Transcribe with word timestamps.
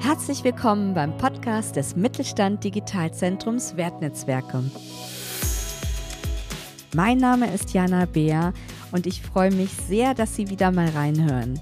Herzlich 0.00 0.44
willkommen 0.44 0.94
beim 0.94 1.16
Podcast 1.16 1.76
des 1.76 1.94
Mittelstand 1.94 2.64
Digitalzentrums 2.64 3.76
Wertnetzwerke. 3.76 4.64
Mein 6.94 7.18
Name 7.18 7.52
ist 7.52 7.72
Jana 7.72 8.06
Beer 8.06 8.52
und 8.90 9.06
ich 9.06 9.22
freue 9.22 9.52
mich 9.52 9.70
sehr, 9.70 10.14
dass 10.14 10.34
Sie 10.34 10.50
wieder 10.50 10.72
mal 10.72 10.88
reinhören. 10.88 11.60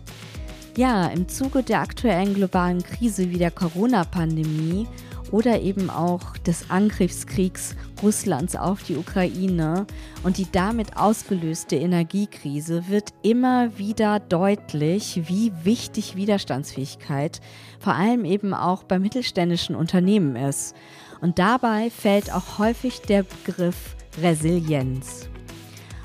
Ja, 0.76 1.08
im 1.08 1.28
Zuge 1.28 1.62
der 1.62 1.80
aktuellen 1.80 2.35
globalen 2.35 2.83
Krise 2.83 3.30
wie 3.30 3.38
der 3.38 3.50
Corona-Pandemie 3.50 4.87
oder 5.30 5.60
eben 5.60 5.90
auch 5.90 6.37
des 6.38 6.71
Angriffskriegs 6.71 7.76
Russlands 8.03 8.56
auf 8.56 8.82
die 8.82 8.96
Ukraine 8.96 9.87
und 10.22 10.38
die 10.38 10.50
damit 10.50 10.96
ausgelöste 10.96 11.76
Energiekrise 11.76 12.88
wird 12.88 13.12
immer 13.22 13.78
wieder 13.78 14.21
deutlich, 14.21 15.22
wie 15.26 15.53
wichtig 15.62 16.16
Widerstandsfähigkeit 16.16 17.40
vor 17.78 17.95
allem 17.95 18.24
eben 18.24 18.54
auch 18.54 18.84
bei 18.84 18.98
mittelständischen 18.98 19.74
Unternehmen 19.74 20.36
ist. 20.36 20.74
Und 21.20 21.38
dabei 21.38 21.90
fällt 21.90 22.32
auch 22.32 22.59
häufig 22.59 23.02
der 23.02 23.24
Begriff 23.24 23.96
Resilienz. 24.20 25.28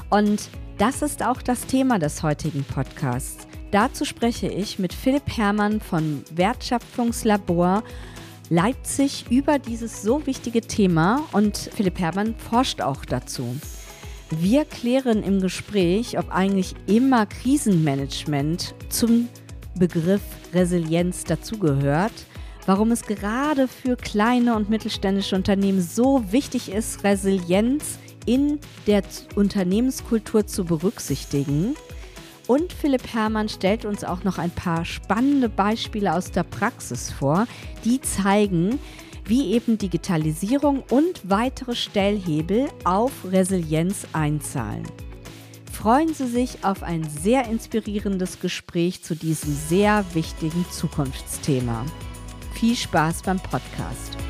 Und 0.09 0.49
das 0.77 1.01
ist 1.01 1.23
auch 1.23 1.41
das 1.41 1.65
Thema 1.65 1.99
des 1.99 2.21
heutigen 2.21 2.63
Podcasts. 2.63 3.47
Dazu 3.71 4.05
spreche 4.05 4.47
ich 4.47 4.79
mit 4.79 4.93
Philipp 4.93 5.37
Herrmann 5.37 5.81
von 5.81 6.23
Wertschöpfungslabor 6.31 7.83
Leipzig 8.49 9.25
über 9.29 9.57
dieses 9.57 10.03
so 10.03 10.25
wichtige 10.27 10.61
Thema 10.61 11.23
und 11.31 11.57
Philipp 11.57 11.99
Herrmann 11.99 12.35
forscht 12.35 12.79
auch 12.81 13.03
dazu. 13.03 13.55
Wir 14.29 14.65
klären 14.65 15.23
im 15.23 15.41
Gespräch, 15.41 16.17
ob 16.19 16.29
eigentlich 16.29 16.75
immer 16.85 17.25
Krisenmanagement 17.25 18.75
zum 18.89 19.29
Begriff 19.77 20.21
Resilienz 20.53 21.23
dazugehört, 21.23 22.13
warum 22.65 22.91
es 22.91 23.03
gerade 23.03 23.67
für 23.67 23.95
kleine 23.95 24.55
und 24.55 24.69
mittelständische 24.69 25.35
Unternehmen 25.35 25.81
so 25.81 26.23
wichtig 26.31 26.71
ist, 26.71 27.03
Resilienz 27.03 27.99
in 28.25 28.59
der 28.87 29.03
Unternehmenskultur 29.35 30.45
zu 30.45 30.65
berücksichtigen 30.65 31.75
und 32.47 32.73
Philipp 32.73 33.13
Herrmann 33.13 33.49
stellt 33.49 33.85
uns 33.85 34.03
auch 34.03 34.23
noch 34.23 34.37
ein 34.37 34.51
paar 34.51 34.85
spannende 34.85 35.49
Beispiele 35.49 36.13
aus 36.13 36.31
der 36.31 36.43
Praxis 36.43 37.11
vor, 37.11 37.47
die 37.83 38.01
zeigen, 38.01 38.79
wie 39.25 39.53
eben 39.53 39.77
Digitalisierung 39.77 40.83
und 40.89 41.29
weitere 41.29 41.75
Stellhebel 41.75 42.67
auf 42.83 43.11
Resilienz 43.25 44.07
einzahlen. 44.13 44.83
Freuen 45.71 46.13
Sie 46.13 46.27
sich 46.27 46.63
auf 46.63 46.83
ein 46.83 47.03
sehr 47.03 47.47
inspirierendes 47.47 48.39
Gespräch 48.39 49.03
zu 49.03 49.15
diesem 49.15 49.53
sehr 49.53 50.05
wichtigen 50.13 50.65
Zukunftsthema. 50.71 51.85
Viel 52.53 52.75
Spaß 52.75 53.23
beim 53.23 53.39
Podcast. 53.39 54.24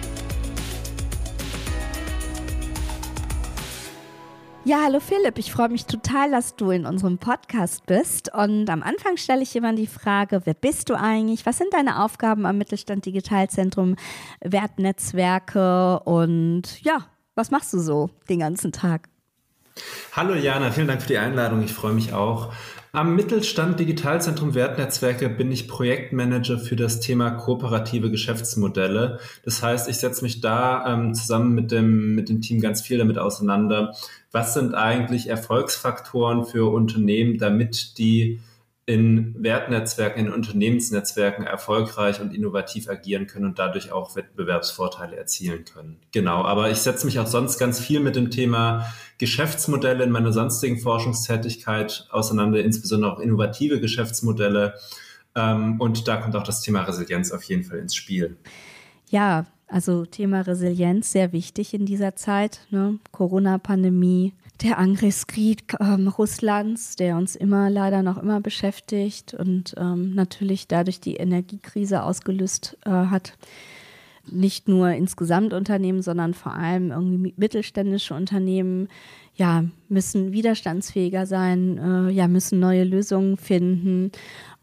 Ja, 4.68 4.82
hallo 4.84 5.00
Philipp, 5.00 5.38
ich 5.38 5.52
freue 5.52 5.70
mich 5.70 5.86
total, 5.86 6.32
dass 6.32 6.56
du 6.56 6.72
in 6.72 6.88
unserem 6.88 7.20
Podcast 7.20 7.86
bist. 7.86 8.34
Und 8.34 8.68
am 8.68 8.82
Anfang 8.82 9.16
stelle 9.16 9.44
ich 9.44 9.56
immer 9.56 9.76
die 9.76 9.86
Frage, 9.86 10.42
wer 10.46 10.56
bist 10.56 10.90
du 10.90 10.96
eigentlich? 10.96 11.46
Was 11.46 11.60
sind 11.60 11.72
deine 11.72 12.04
Aufgaben 12.04 12.48
am 12.48 12.58
Mittelstand 12.58 13.06
Digitalzentrum, 13.06 13.96
Wertnetzwerke 14.42 16.00
und 16.00 16.82
ja, 16.82 17.06
was 17.36 17.52
machst 17.52 17.74
du 17.74 17.80
so 17.80 18.10
den 18.28 18.40
ganzen 18.40 18.72
Tag? 18.72 19.08
Hallo 20.14 20.34
Jana, 20.34 20.72
vielen 20.72 20.88
Dank 20.88 21.04
für 21.04 21.10
die 21.10 21.20
Einladung. 21.20 21.62
Ich 21.62 21.74
freue 21.74 21.94
mich 21.94 22.14
auch. 22.14 22.52
Am 22.96 23.14
Mittelstand 23.14 23.78
Digitalzentrum 23.78 24.56
Wertnetzwerke 24.56 25.28
bin 25.28 25.52
ich 25.52 25.68
Projektmanager 25.68 26.58
für 26.58 26.78
das 26.78 27.02
Thema 27.02 27.32
kooperative 27.32 28.10
Geschäftsmodelle. 28.10 29.20
Das 29.44 29.62
heißt, 29.62 29.90
ich 29.90 29.98
setze 29.98 30.24
mich 30.24 30.40
da 30.40 30.86
ähm, 30.88 31.14
zusammen 31.14 31.54
mit 31.54 31.72
dem, 31.72 32.16
mit 32.16 32.30
dem 32.30 32.40
Team 32.40 32.62
ganz 32.62 32.82
viel 32.82 32.98
damit 32.98 33.18
auseinander. 33.18 33.94
Was 34.36 34.54
sind 34.54 34.76
eigentlich 34.76 35.30
Erfolgsfaktoren 35.30 36.44
für 36.44 36.70
Unternehmen, 36.70 37.38
damit 37.38 37.98
die 37.98 38.42
in 38.86 39.34
Wertnetzwerken, 39.42 40.26
in 40.26 40.34
Unternehmensnetzwerken 40.34 41.46
erfolgreich 41.46 42.20
und 42.20 42.34
innovativ 42.36 42.90
agieren 42.90 43.28
können 43.28 43.46
und 43.46 43.60
dadurch 43.60 43.94
auch 43.94 44.18
Wettbewerbsvorteile 44.18 45.16
erzielen 45.16 45.64
können. 45.64 46.02
Genau, 46.12 46.44
aber 46.44 46.70
ich 46.70 46.80
setze 46.80 47.06
mich 47.06 47.18
auch 47.20 47.28
sonst 47.28 47.58
ganz 47.60 47.80
viel 47.80 48.02
mit 48.02 48.18
dem 48.18 48.30
Thema 48.30 48.86
Geschäftsmodelle 49.20 50.04
in 50.04 50.12
meiner 50.12 50.34
sonstigen 50.34 50.80
Forschungstätigkeit 50.80 52.06
auseinander, 52.12 52.62
insbesondere 52.62 53.14
auch 53.14 53.20
innovative 53.22 53.80
Geschäftsmodelle. 53.80 54.74
Ähm, 55.34 55.80
und 55.80 56.10
da 56.10 56.18
kommt 56.18 56.36
auch 56.36 56.44
das 56.44 56.60
Thema 56.60 56.82
Resilienz 56.82 57.32
auf 57.32 57.44
jeden 57.44 57.64
Fall 57.64 57.80
ins 57.80 57.96
Spiel. 57.96 58.36
Ja, 59.10 59.46
also 59.68 60.06
Thema 60.06 60.42
Resilienz 60.42 61.12
sehr 61.12 61.34
wichtig 61.34 61.74
in 61.74 61.86
dieser 61.86 62.16
Zeit. 62.16 62.62
Ne? 62.70 63.00
Corona-Pandemie, 63.12 64.34
der 64.62 64.78
Angriffskrieg 64.78 65.76
ähm, 65.80 66.08
Russlands, 66.08 66.96
der 66.96 67.18
uns 67.18 67.36
immer 67.36 67.70
leider 67.70 68.04
noch 68.04 68.18
immer 68.18 68.42
beschäftigt 68.42 69.34
und 69.34 69.76
ähm, 69.78 70.14
natürlich 70.14 70.68
dadurch 70.68 71.00
die 71.00 71.16
Energiekrise 71.16 72.04
ausgelöst 72.04 72.78
äh, 72.86 72.90
hat. 72.90 73.38
Nicht 74.28 74.68
nur 74.68 74.90
insgesamt 74.90 75.54
Unternehmen, 75.54 76.02
sondern 76.02 76.34
vor 76.34 76.54
allem 76.54 76.92
irgendwie 76.92 77.34
mittelständische 77.38 78.16
Unternehmen, 78.16 78.88
ja, 79.36 79.66
müssen 79.90 80.32
widerstandsfähiger 80.32 81.26
sein, 81.26 81.78
äh, 81.78 82.12
ja, 82.12 82.28
müssen 82.28 82.60
neue 82.60 82.86
Lösungen 82.86 83.38
finden. 83.38 84.12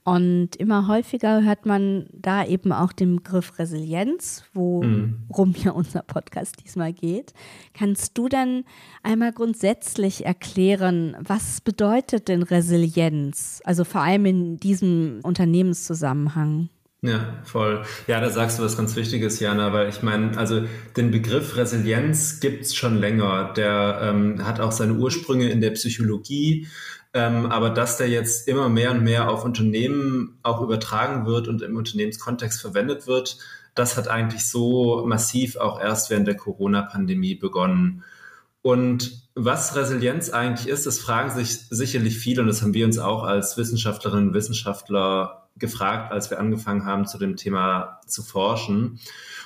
Und 0.04 0.56
immer 0.56 0.88
häufiger 0.88 1.44
hört 1.44 1.64
man 1.64 2.06
da 2.12 2.44
eben 2.44 2.72
auch 2.72 2.92
den 2.92 3.16
Begriff 3.16 3.58
Resilienz, 3.58 4.44
worum 4.52 5.26
mhm. 5.28 5.54
ja 5.62 5.70
unser 5.70 6.02
Podcast 6.02 6.56
diesmal 6.64 6.92
geht. 6.92 7.32
Kannst 7.72 8.18
du 8.18 8.28
denn 8.28 8.64
einmal 9.04 9.32
grundsätzlich 9.32 10.26
erklären, 10.26 11.16
was 11.20 11.60
bedeutet 11.60 12.26
denn 12.26 12.42
Resilienz? 12.42 13.60
Also 13.64 13.84
vor 13.84 14.00
allem 14.00 14.26
in 14.26 14.56
diesem 14.56 15.20
Unternehmenszusammenhang. 15.22 16.69
Ja, 17.04 17.40
voll. 17.42 17.82
Ja, 18.06 18.20
da 18.20 18.30
sagst 18.30 18.58
du 18.58 18.62
was 18.62 18.76
ganz 18.76 18.94
Wichtiges, 18.94 19.40
Jana, 19.40 19.72
weil 19.72 19.88
ich 19.88 20.02
meine, 20.02 20.38
also 20.38 20.62
den 20.96 21.10
Begriff 21.10 21.56
Resilienz 21.56 22.38
gibt's 22.38 22.76
schon 22.76 22.98
länger. 22.98 23.52
Der 23.56 24.00
ähm, 24.02 24.46
hat 24.46 24.60
auch 24.60 24.70
seine 24.70 24.94
Ursprünge 24.94 25.48
in 25.48 25.60
der 25.60 25.72
Psychologie. 25.72 26.69
Ähm, 27.14 27.46
aber 27.46 27.70
dass 27.70 27.98
der 27.98 28.08
jetzt 28.08 28.48
immer 28.48 28.68
mehr 28.68 28.92
und 28.92 29.02
mehr 29.02 29.30
auf 29.30 29.44
Unternehmen 29.44 30.38
auch 30.42 30.62
übertragen 30.62 31.26
wird 31.26 31.46
und 31.46 31.60
im 31.60 31.76
Unternehmenskontext 31.76 32.60
verwendet 32.60 33.06
wird, 33.06 33.38
das 33.74 33.96
hat 33.96 34.08
eigentlich 34.08 34.48
so 34.48 35.04
massiv 35.06 35.56
auch 35.56 35.80
erst 35.80 36.10
während 36.10 36.26
der 36.26 36.36
Corona-Pandemie 36.36 37.34
begonnen. 37.34 38.04
Und 38.62 39.22
was 39.34 39.74
Resilienz 39.74 40.30
eigentlich 40.30 40.68
ist, 40.68 40.86
das 40.86 40.98
fragen 40.98 41.30
sich 41.30 41.58
sicherlich 41.68 42.18
viele 42.18 42.42
und 42.42 42.48
das 42.48 42.62
haben 42.62 42.74
wir 42.74 42.86
uns 42.86 42.98
auch 42.98 43.24
als 43.24 43.56
Wissenschaftlerinnen 43.56 44.28
und 44.28 44.34
Wissenschaftler 44.34 45.48
gefragt, 45.56 46.12
als 46.12 46.30
wir 46.30 46.38
angefangen 46.38 46.84
haben, 46.84 47.06
zu 47.06 47.18
dem 47.18 47.36
Thema 47.36 48.00
zu 48.06 48.22
forschen. 48.22 49.00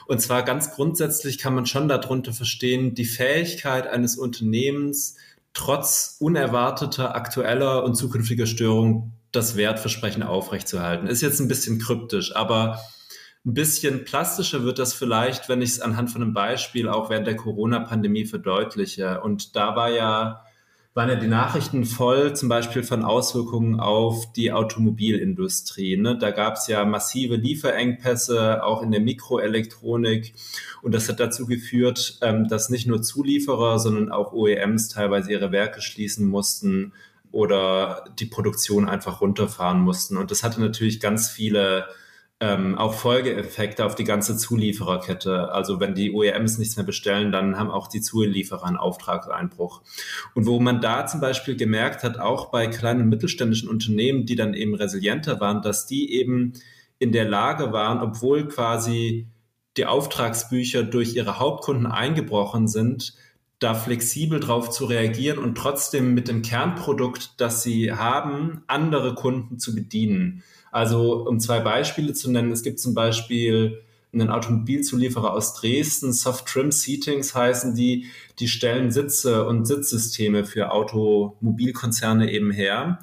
Und 0.07 0.21
zwar 0.21 0.45
ganz 0.45 0.73
grundsätzlich 0.73 1.39
kann 1.39 1.55
man 1.55 1.67
schon 1.67 1.89
darunter 1.89 2.33
verstehen, 2.33 2.95
die 2.95 3.05
Fähigkeit 3.05 3.87
eines 3.87 4.17
Unternehmens, 4.17 5.17
trotz 5.57 6.17
unerwarteter 6.21 7.17
aktueller 7.17 7.83
und 7.83 7.95
zukünftiger 7.95 8.45
Störungen 8.45 9.15
das 9.33 9.57
Wertversprechen 9.57 10.23
aufrechtzuerhalten. 10.23 11.07
Ist 11.07 11.23
jetzt 11.23 11.41
ein 11.41 11.49
bisschen 11.49 11.79
kryptisch, 11.79 12.37
aber 12.37 12.79
ein 13.47 13.55
bisschen 13.55 14.05
plastischer 14.05 14.65
wird 14.65 14.79
das 14.79 14.93
vielleicht, 14.93 15.49
wenn 15.49 15.63
ich 15.63 15.71
es 15.71 15.81
anhand 15.81 16.11
von 16.11 16.21
einem 16.21 16.35
Beispiel 16.35 16.91
auch 16.91 17.09
während 17.09 17.27
der 17.27 17.37
Corona-Pandemie 17.37 18.27
verdeutliche. 18.27 19.23
Und 19.23 19.57
da 19.57 19.75
war 19.75 19.89
ja 19.89 20.45
waren 20.97 21.11
ja 21.11 21.17
die 21.17 21.29
Nachrichten 21.29 21.85
voll, 21.85 22.35
zum 22.35 22.49
Beispiel 22.49 22.83
von 22.83 23.05
Auswirkungen 23.05 23.79
auf 23.79 24.33
die 24.33 24.51
Automobilindustrie. 24.51 25.99
Ne? 25.99 26.17
Da 26.17 26.31
gab 26.31 26.55
es 26.55 26.69
ja 26.69 26.87
massive 26.87 27.37
Lieferengpässe, 27.37 28.65
auch 28.65 28.81
in 28.81 28.93
der 28.93 29.03
Mikroelektronik. 29.03 30.33
Und 30.81 30.95
das 30.95 31.11
hat 31.11 31.21
dazu 31.21 31.45
geführt, 31.45 32.19
ähm, 32.23 32.49
dass 32.49 32.71
nicht 32.71 32.87
nur 32.87 33.03
Zulieferer, 33.03 33.79
sondern 33.79 34.11
auch 34.11 34.33
OEMs 34.33 34.89
teilweise 34.89 35.31
ihre 35.31 35.53
Werke 35.53 35.83
schließen 35.83 36.27
mussten 36.27 36.95
oder 37.31 38.07
die 38.19 38.25
Produktion 38.25 38.89
einfach 38.89 39.21
runterfahren 39.21 39.81
mussten. 39.81 40.17
Und 40.17 40.31
das 40.31 40.43
hatte 40.43 40.63
natürlich 40.63 40.99
ganz 40.99 41.29
viele 41.29 41.85
ähm, 42.41 42.77
auch 42.77 42.93
Folgeeffekte 42.95 43.85
auf 43.85 43.95
die 43.95 44.05
ganze 44.05 44.37
Zuliefererkette. 44.37 45.53
Also 45.53 45.81
wenn 45.81 45.95
die 45.95 46.13
OEMs 46.13 46.59
nichts 46.59 46.77
mehr 46.77 46.85
bestellen, 46.85 47.33
dann 47.33 47.59
haben 47.59 47.71
auch 47.71 47.89
die 47.89 48.03
Zulieferer 48.03 48.65
einen 48.65 48.77
Auftragseinbruch. 48.77 49.83
Und 50.35 50.47
wo 50.47 50.61
man 50.61 50.81
da 50.81 51.07
zum 51.07 51.21
Beispiel 51.21 51.57
gemerkt 51.57 52.03
hat, 52.03 52.19
auch 52.19 52.51
bei 52.51 52.67
kleinen 52.67 53.03
und 53.03 53.09
mittelständischen 53.09 53.71
Unternehmen, 53.71 54.27
die 54.27 54.37
dann 54.37 54.53
eben 54.53 54.75
resilienter 54.75 55.41
waren, 55.41 55.63
dass 55.63 55.87
die 55.87 56.13
eben 56.13 56.53
in 56.99 57.13
der 57.13 57.27
Lage 57.27 57.73
waren, 57.73 58.01
obwohl 58.01 58.49
quasi 58.49 59.29
die 59.79 59.87
Auftragsbücher 59.87 60.83
durch 60.83 61.15
ihre 61.17 61.39
Hauptkunden 61.39 61.87
eingebrochen 61.87 62.69
sind, 62.69 63.15
da 63.59 63.75
flexibel 63.75 64.41
drauf 64.41 64.71
zu 64.71 64.85
reagieren 64.85 65.39
und 65.39 65.57
trotzdem 65.57 66.13
mit 66.13 66.29
dem 66.29 66.43
Kernprodukt, 66.43 67.41
das 67.41 67.63
sie 67.63 67.93
haben, 67.93 68.63
andere 68.67 69.15
Kunden 69.15 69.59
zu 69.59 69.75
bedienen. 69.75 70.43
Also 70.77 71.27
um 71.27 71.41
zwei 71.41 71.61
Beispiele 71.61 72.13
zu 72.13 72.31
nennen, 72.31 72.53
es 72.53 72.63
gibt 72.63 72.81
zum 72.81 72.93
Beispiel 72.93 73.81
einen 74.13 74.29
Automobilzulieferer 74.29 75.33
aus 75.33 75.55
Dresden, 75.55 76.13
Soft 76.13 76.45
Trim 76.45 76.71
Seatings 76.71 77.35
heißen 77.35 77.75
die, 77.75 78.09
die 78.39 78.47
stellen 78.47 78.91
Sitze 78.91 79.47
und 79.47 79.65
Sitzsysteme 79.65 80.45
für 80.45 80.73
Automobilkonzerne 80.73 82.31
eben 82.31 82.51
her. 82.51 82.99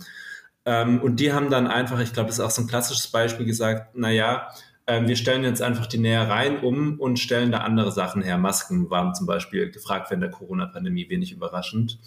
Ähm, 0.66 1.02
und 1.02 1.20
die 1.20 1.34
haben 1.34 1.50
dann 1.50 1.66
einfach, 1.66 2.00
ich 2.00 2.14
glaube, 2.14 2.28
das 2.28 2.38
ist 2.38 2.46
auch 2.46 2.52
so 2.52 2.62
ein 2.62 2.68
klassisches 2.68 3.08
Beispiel 3.08 3.48
gesagt, 3.48 3.96
naja, 3.96 4.50
ähm, 4.86 5.08
wir 5.08 5.16
stellen 5.16 5.44
jetzt 5.44 5.64
einfach 5.64 5.88
die 5.88 5.98
Nähereien 5.98 6.60
um 6.60 7.00
und 7.00 7.18
stellen 7.18 7.52
da 7.52 7.62
andere 7.62 7.92
Sachen 7.92 8.22
her. 8.22 8.38
Masken 8.38 8.92
waren 8.92 9.16
zum 9.16 9.26
Beispiel 9.26 9.72
gefragt 9.72 10.12
während 10.12 10.22
der 10.22 10.30
Corona-Pandemie, 10.30 11.10
wenig 11.10 11.32
überraschend. 11.32 11.98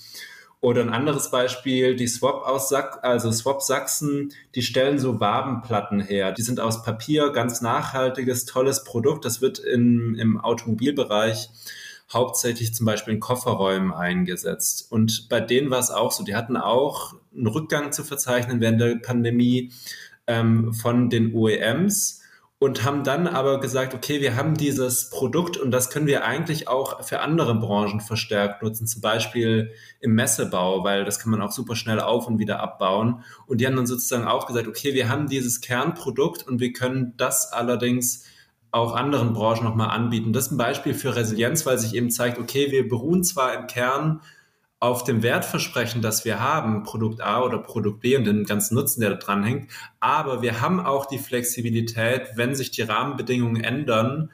Oder 0.66 0.82
ein 0.82 0.90
anderes 0.90 1.30
Beispiel, 1.30 1.94
die 1.94 2.08
Swap 2.08 2.44
aus 2.44 2.68
Sack, 2.68 2.98
also 3.04 3.30
Swap 3.30 3.62
Sachsen, 3.62 4.32
die 4.56 4.62
stellen 4.62 4.98
so 4.98 5.20
Wabenplatten 5.20 6.00
her. 6.00 6.32
Die 6.32 6.42
sind 6.42 6.58
aus 6.58 6.82
Papier, 6.82 7.30
ganz 7.30 7.60
nachhaltiges, 7.60 8.46
tolles 8.46 8.82
Produkt. 8.82 9.24
Das 9.24 9.40
wird 9.40 9.60
in, 9.60 10.16
im 10.16 10.40
Automobilbereich 10.40 11.50
hauptsächlich 12.12 12.74
zum 12.74 12.84
Beispiel 12.84 13.14
in 13.14 13.20
Kofferräumen 13.20 13.92
eingesetzt. 13.92 14.90
Und 14.90 15.28
bei 15.28 15.38
denen 15.38 15.70
war 15.70 15.78
es 15.78 15.92
auch 15.92 16.10
so. 16.10 16.24
Die 16.24 16.34
hatten 16.34 16.56
auch 16.56 17.14
einen 17.32 17.46
Rückgang 17.46 17.92
zu 17.92 18.02
verzeichnen 18.02 18.60
während 18.60 18.80
der 18.80 18.96
Pandemie 18.96 19.70
ähm, 20.26 20.74
von 20.74 21.10
den 21.10 21.32
OEMs 21.32 22.22
und 22.58 22.84
haben 22.84 23.04
dann 23.04 23.26
aber 23.26 23.60
gesagt, 23.60 23.94
okay, 23.94 24.22
wir 24.22 24.34
haben 24.34 24.54
dieses 24.54 25.10
Produkt 25.10 25.58
und 25.58 25.70
das 25.70 25.90
können 25.90 26.06
wir 26.06 26.24
eigentlich 26.24 26.68
auch 26.68 27.04
für 27.04 27.20
andere 27.20 27.54
Branchen 27.54 28.00
verstärkt 28.00 28.62
nutzen, 28.62 28.86
zum 28.86 29.02
Beispiel 29.02 29.72
im 30.00 30.14
Messebau, 30.14 30.82
weil 30.82 31.04
das 31.04 31.18
kann 31.18 31.30
man 31.30 31.42
auch 31.42 31.52
super 31.52 31.76
schnell 31.76 32.00
auf 32.00 32.26
und 32.26 32.38
wieder 32.38 32.60
abbauen. 32.60 33.22
Und 33.46 33.60
die 33.60 33.66
haben 33.66 33.76
dann 33.76 33.86
sozusagen 33.86 34.26
auch 34.26 34.46
gesagt, 34.46 34.68
okay, 34.68 34.94
wir 34.94 35.10
haben 35.10 35.28
dieses 35.28 35.60
Kernprodukt 35.60 36.46
und 36.46 36.58
wir 36.58 36.72
können 36.72 37.12
das 37.18 37.52
allerdings 37.52 38.24
auch 38.70 38.94
anderen 38.94 39.34
Branchen 39.34 39.64
nochmal 39.64 39.90
anbieten. 39.90 40.32
Das 40.32 40.46
ist 40.46 40.52
ein 40.52 40.58
Beispiel 40.58 40.94
für 40.94 41.14
Resilienz, 41.14 41.66
weil 41.66 41.78
sich 41.78 41.94
eben 41.94 42.10
zeigt, 42.10 42.38
okay, 42.38 42.70
wir 42.70 42.88
beruhen 42.88 43.22
zwar 43.22 43.54
im 43.54 43.66
Kern 43.66 44.22
auf 44.78 45.04
dem 45.04 45.22
Wertversprechen, 45.22 46.02
das 46.02 46.24
wir 46.24 46.40
haben, 46.40 46.82
Produkt 46.82 47.20
A 47.22 47.42
oder 47.42 47.58
Produkt 47.58 48.00
B 48.00 48.16
und 48.16 48.24
den 48.24 48.44
ganzen 48.44 48.74
Nutzen, 48.74 49.00
der 49.00 49.10
da 49.10 49.16
dran 49.16 49.42
hängt. 49.42 49.70
Aber 50.00 50.42
wir 50.42 50.60
haben 50.60 50.80
auch 50.80 51.06
die 51.06 51.18
Flexibilität, 51.18 52.30
wenn 52.36 52.54
sich 52.54 52.70
die 52.70 52.82
Rahmenbedingungen 52.82 53.62
ändern, 53.64 54.30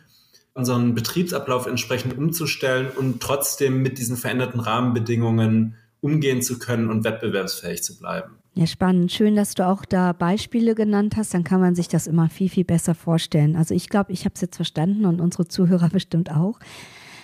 unseren 0.54 0.94
Betriebsablauf 0.94 1.66
entsprechend 1.66 2.18
umzustellen 2.18 2.88
und 2.90 3.22
trotzdem 3.22 3.82
mit 3.82 3.98
diesen 3.98 4.16
veränderten 4.16 4.60
Rahmenbedingungen 4.60 5.76
umgehen 6.00 6.42
zu 6.42 6.58
können 6.58 6.90
und 6.90 7.04
wettbewerbsfähig 7.04 7.82
zu 7.82 7.96
bleiben. 7.98 8.36
Ja, 8.54 8.66
spannend. 8.66 9.10
Schön, 9.12 9.34
dass 9.34 9.54
du 9.54 9.66
auch 9.66 9.86
da 9.86 10.12
Beispiele 10.12 10.74
genannt 10.74 11.14
hast. 11.16 11.32
Dann 11.32 11.44
kann 11.44 11.60
man 11.60 11.74
sich 11.74 11.88
das 11.88 12.06
immer 12.06 12.28
viel, 12.28 12.50
viel 12.50 12.64
besser 12.64 12.94
vorstellen. 12.94 13.56
Also 13.56 13.74
ich 13.74 13.88
glaube, 13.88 14.12
ich 14.12 14.26
habe 14.26 14.34
es 14.34 14.42
jetzt 14.42 14.56
verstanden 14.56 15.06
und 15.06 15.20
unsere 15.20 15.48
Zuhörer 15.48 15.88
bestimmt 15.92 16.30
auch. 16.30 16.58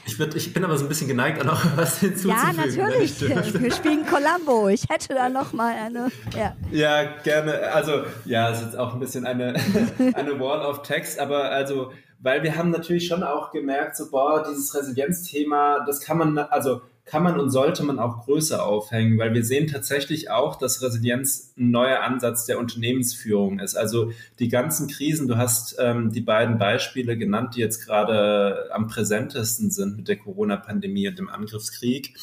Ich, 0.08 0.19
würd, 0.19 0.34
ich 0.37 0.55
bin 0.55 0.64
aber 0.64 0.78
so 0.78 0.87
ein 0.87 0.88
bisschen 0.88 1.06
geneigt, 1.06 1.44
noch 1.44 1.62
was 1.76 2.00
hinzuzufügen. 2.00 2.56
Ja, 2.56 2.64
natürlich. 2.64 3.20
Wir 3.20 3.70
spielen 3.70 4.06
Columbo. 4.06 4.69
Ich 4.69 4.88
hätte 4.88 5.12
da 5.12 5.28
noch 5.28 5.52
mal 5.52 5.75
eine. 5.75 6.10
Ja, 6.34 6.56
ja 6.70 7.05
gerne. 7.22 7.70
Also, 7.72 8.05
ja, 8.25 8.50
es 8.50 8.62
ist 8.62 8.76
auch 8.76 8.94
ein 8.94 9.00
bisschen 9.00 9.26
eine, 9.26 9.55
eine 10.14 10.40
Wall 10.40 10.64
of 10.64 10.82
Text, 10.82 11.19
aber 11.20 11.50
also, 11.50 11.93
weil 12.20 12.43
wir 12.43 12.56
haben 12.56 12.70
natürlich 12.70 13.06
schon 13.06 13.22
auch 13.22 13.50
gemerkt, 13.50 13.96
so, 13.96 14.10
boah, 14.10 14.43
dieses 14.49 14.75
Resilienzthema, 14.75 15.84
das 15.87 16.00
kann 16.00 16.16
man, 16.16 16.38
also, 16.38 16.81
kann 17.08 17.22
man 17.22 17.40
und 17.40 17.50
sollte 17.50 17.82
man 17.82 17.99
auch 17.99 18.25
größer 18.25 18.64
aufhängen, 18.64 19.19
weil 19.19 19.34
wir 19.34 19.44
sehen 19.44 19.66
tatsächlich 19.66 20.31
auch, 20.31 20.56
dass 20.56 20.82
Resilienz 20.82 21.55
ein 21.56 21.70
neuer 21.70 22.00
Ansatz 22.00 22.46
der 22.46 22.58
Unternehmensführung 22.58 23.58
ist. 23.58 23.76
Also 23.76 24.12
die 24.38 24.49
ganzen 24.49 24.88
Krisen, 24.88 25.28
du 25.28 25.37
hast 25.37 25.76
ähm, 25.78 26.12
die 26.12 26.20
beiden 26.20 26.58
Beispiele 26.58 27.16
genannt, 27.16 27.56
die 27.56 27.60
jetzt 27.60 27.84
gerade 27.84 28.69
am 28.72 28.87
präsentesten 28.87 29.70
sind 29.70 29.96
mit 29.96 30.08
der 30.08 30.16
Corona-Pandemie 30.16 31.08
und 31.08 31.19
dem 31.19 31.28
Angriffskrieg. 31.28 32.14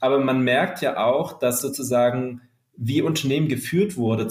Aber 0.00 0.18
man 0.18 0.42
merkt 0.42 0.80
ja 0.82 1.04
auch, 1.04 1.38
dass 1.38 1.60
sozusagen 1.60 2.42
wie 2.76 3.02
Unternehmen 3.02 3.48
geführt 3.48 3.96
wurde 3.96 4.28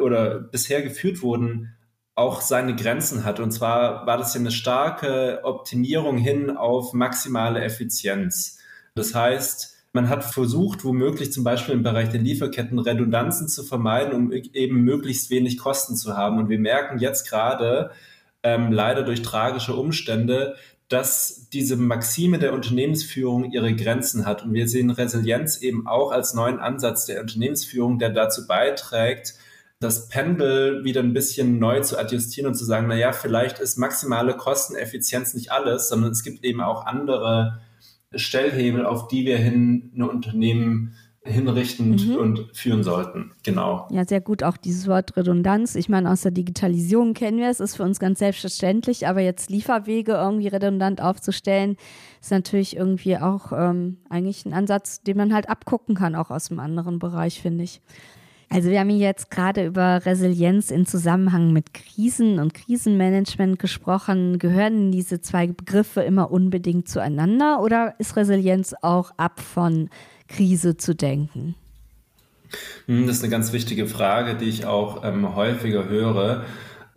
oder 0.00 0.40
bisher 0.40 0.82
geführt 0.82 1.22
wurden, 1.22 1.74
auch 2.14 2.40
seine 2.40 2.74
Grenzen 2.74 3.24
hat. 3.24 3.38
Und 3.38 3.52
zwar 3.52 4.04
war 4.06 4.18
das 4.18 4.34
ja 4.34 4.40
eine 4.40 4.50
starke 4.50 5.40
Optimierung 5.44 6.18
hin 6.18 6.50
auf 6.50 6.92
maximale 6.92 7.62
Effizienz. 7.62 8.58
Das 8.98 9.14
heißt, 9.14 9.76
man 9.92 10.08
hat 10.08 10.24
versucht, 10.24 10.84
womöglich 10.84 11.32
zum 11.32 11.44
Beispiel 11.44 11.74
im 11.74 11.82
Bereich 11.82 12.10
der 12.10 12.20
Lieferketten 12.20 12.78
Redundanzen 12.78 13.48
zu 13.48 13.62
vermeiden, 13.62 14.12
um 14.12 14.32
eben 14.32 14.82
möglichst 14.82 15.30
wenig 15.30 15.58
Kosten 15.58 15.96
zu 15.96 16.16
haben. 16.16 16.38
Und 16.38 16.48
wir 16.48 16.58
merken 16.58 16.98
jetzt 16.98 17.28
gerade, 17.28 17.90
ähm, 18.42 18.72
leider 18.72 19.02
durch 19.02 19.22
tragische 19.22 19.74
Umstände, 19.74 20.56
dass 20.88 21.48
diese 21.52 21.76
Maxime 21.76 22.38
der 22.38 22.54
Unternehmensführung 22.54 23.50
ihre 23.52 23.74
Grenzen 23.74 24.24
hat. 24.24 24.44
Und 24.44 24.54
wir 24.54 24.68
sehen 24.68 24.90
Resilienz 24.90 25.58
eben 25.58 25.86
auch 25.86 26.12
als 26.12 26.34
neuen 26.34 26.60
Ansatz 26.60 27.06
der 27.06 27.20
Unternehmensführung, 27.20 27.98
der 27.98 28.10
dazu 28.10 28.46
beiträgt, 28.46 29.34
das 29.80 30.08
Pendel 30.08 30.84
wieder 30.84 31.02
ein 31.02 31.12
bisschen 31.12 31.58
neu 31.58 31.80
zu 31.80 31.98
adjustieren 31.98 32.48
und 32.48 32.54
zu 32.54 32.64
sagen, 32.64 32.86
na 32.88 32.96
ja, 32.96 33.12
vielleicht 33.12 33.60
ist 33.60 33.78
maximale 33.78 34.36
Kosteneffizienz 34.36 35.34
nicht 35.34 35.52
alles, 35.52 35.88
sondern 35.88 36.10
es 36.10 36.24
gibt 36.24 36.44
eben 36.44 36.60
auch 36.60 36.86
andere 36.86 37.60
Stellhebel, 38.14 38.86
auf 38.86 39.08
die 39.08 39.26
wir 39.26 39.38
hin 39.38 39.92
ein 39.94 40.02
Unternehmen 40.02 40.94
hinrichtend 41.28 42.08
mhm. 42.08 42.16
und 42.16 42.56
führen 42.56 42.82
sollten. 42.82 43.32
Genau. 43.42 43.86
Ja, 43.90 44.04
sehr 44.04 44.20
gut. 44.20 44.42
Auch 44.42 44.56
dieses 44.56 44.86
Wort 44.86 45.16
Redundanz. 45.16 45.74
Ich 45.74 45.88
meine, 45.88 46.10
aus 46.10 46.22
der 46.22 46.30
Digitalisierung 46.30 47.14
kennen 47.14 47.38
wir 47.38 47.48
es, 47.48 47.60
ist 47.60 47.76
für 47.76 47.82
uns 47.82 47.98
ganz 47.98 48.18
selbstverständlich, 48.18 49.06
aber 49.06 49.20
jetzt 49.20 49.50
Lieferwege 49.50 50.12
irgendwie 50.12 50.48
redundant 50.48 51.00
aufzustellen, 51.02 51.76
ist 52.20 52.30
natürlich 52.30 52.76
irgendwie 52.76 53.18
auch 53.18 53.52
ähm, 53.52 53.98
eigentlich 54.08 54.46
ein 54.46 54.54
Ansatz, 54.54 55.02
den 55.02 55.16
man 55.16 55.34
halt 55.34 55.48
abgucken 55.48 55.94
kann, 55.94 56.14
auch 56.14 56.30
aus 56.30 56.50
einem 56.50 56.60
anderen 56.60 56.98
Bereich, 56.98 57.40
finde 57.40 57.64
ich. 57.64 57.80
Also 58.50 58.70
wir 58.70 58.80
haben 58.80 58.90
jetzt 58.90 59.30
gerade 59.30 59.66
über 59.66 60.06
Resilienz 60.06 60.70
in 60.70 60.86
Zusammenhang 60.86 61.52
mit 61.52 61.74
Krisen 61.74 62.38
und 62.38 62.54
Krisenmanagement 62.54 63.58
gesprochen. 63.58 64.38
Gehören 64.38 64.90
diese 64.90 65.20
zwei 65.20 65.46
Begriffe 65.46 66.00
immer 66.00 66.30
unbedingt 66.30 66.88
zueinander 66.88 67.60
oder 67.60 67.94
ist 67.98 68.16
Resilienz 68.16 68.74
auch 68.80 69.12
ab 69.18 69.40
von 69.40 69.90
Krise 70.28 70.78
zu 70.78 70.94
denken? 70.94 71.56
Hm, 72.86 73.06
das 73.06 73.16
ist 73.16 73.22
eine 73.22 73.30
ganz 73.30 73.52
wichtige 73.52 73.86
Frage, 73.86 74.34
die 74.34 74.48
ich 74.48 74.64
auch 74.64 75.04
ähm, 75.04 75.34
häufiger 75.34 75.86
höre. 75.86 76.44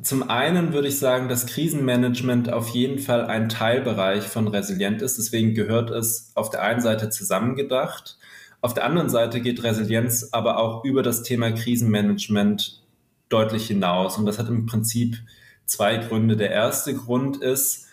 Zum 0.02 0.30
einen 0.30 0.74
würde 0.74 0.88
ich 0.88 0.98
sagen, 0.98 1.28
dass 1.28 1.46
Krisenmanagement 1.46 2.52
auf 2.52 2.70
jeden 2.70 2.98
Fall 2.98 3.26
ein 3.26 3.50
Teilbereich 3.50 4.24
von 4.24 4.48
Resilient 4.48 5.02
ist. 5.02 5.18
Deswegen 5.18 5.54
gehört 5.54 5.92
es 5.92 6.32
auf 6.34 6.50
der 6.50 6.64
einen 6.64 6.82
Seite 6.82 7.10
zusammengedacht. 7.10 8.18
Auf 8.62 8.74
der 8.74 8.86
anderen 8.86 9.10
Seite 9.10 9.42
geht 9.42 9.64
Resilienz 9.64 10.30
aber 10.32 10.58
auch 10.58 10.86
über 10.86 11.02
das 11.02 11.24
Thema 11.24 11.52
Krisenmanagement 11.52 12.82
deutlich 13.30 13.68
hinaus. 13.68 14.18
Und 14.18 14.26
das 14.26 14.38
hat 14.38 14.50
im 14.50 14.68
Prinzip 14.68 15.18
zwei 15.66 15.98
Gründe. 15.98 16.38
Der 16.38 16.52
erste 16.52 16.94
Grund 16.94 17.38
ist, 17.38 17.88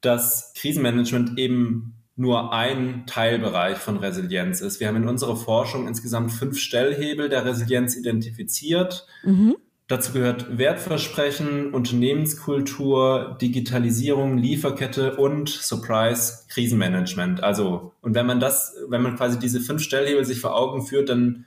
dass 0.00 0.52
Krisenmanagement 0.54 1.38
eben 1.38 1.94
nur 2.16 2.52
ein 2.52 3.06
Teilbereich 3.06 3.76
von 3.78 3.96
Resilienz 3.96 4.60
ist. 4.60 4.80
Wir 4.80 4.88
haben 4.88 4.96
in 4.96 5.08
unserer 5.08 5.36
Forschung 5.36 5.88
insgesamt 5.88 6.32
fünf 6.32 6.58
Stellhebel 6.58 7.28
der 7.28 7.44
Resilienz 7.44 7.96
identifiziert. 7.96 9.06
Mhm. 9.24 9.56
Dazu 9.86 10.12
gehört 10.12 10.56
Wertversprechen, 10.56 11.74
Unternehmenskultur, 11.74 13.36
Digitalisierung, 13.40 14.38
Lieferkette 14.38 15.16
und 15.16 15.50
Surprise 15.50 16.46
Krisenmanagement. 16.48 17.42
Also, 17.42 17.92
und 18.00 18.14
wenn 18.14 18.24
man 18.24 18.40
das, 18.40 18.74
wenn 18.88 19.02
man 19.02 19.16
quasi 19.16 19.38
diese 19.38 19.60
fünf 19.60 19.82
Stellhebel 19.82 20.24
sich 20.24 20.40
vor 20.40 20.56
Augen 20.56 20.86
führt, 20.86 21.10
dann 21.10 21.44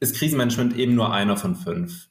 ist 0.00 0.16
Krisenmanagement 0.16 0.76
eben 0.76 0.96
nur 0.96 1.12
einer 1.12 1.36
von 1.36 1.54
fünf. 1.54 2.08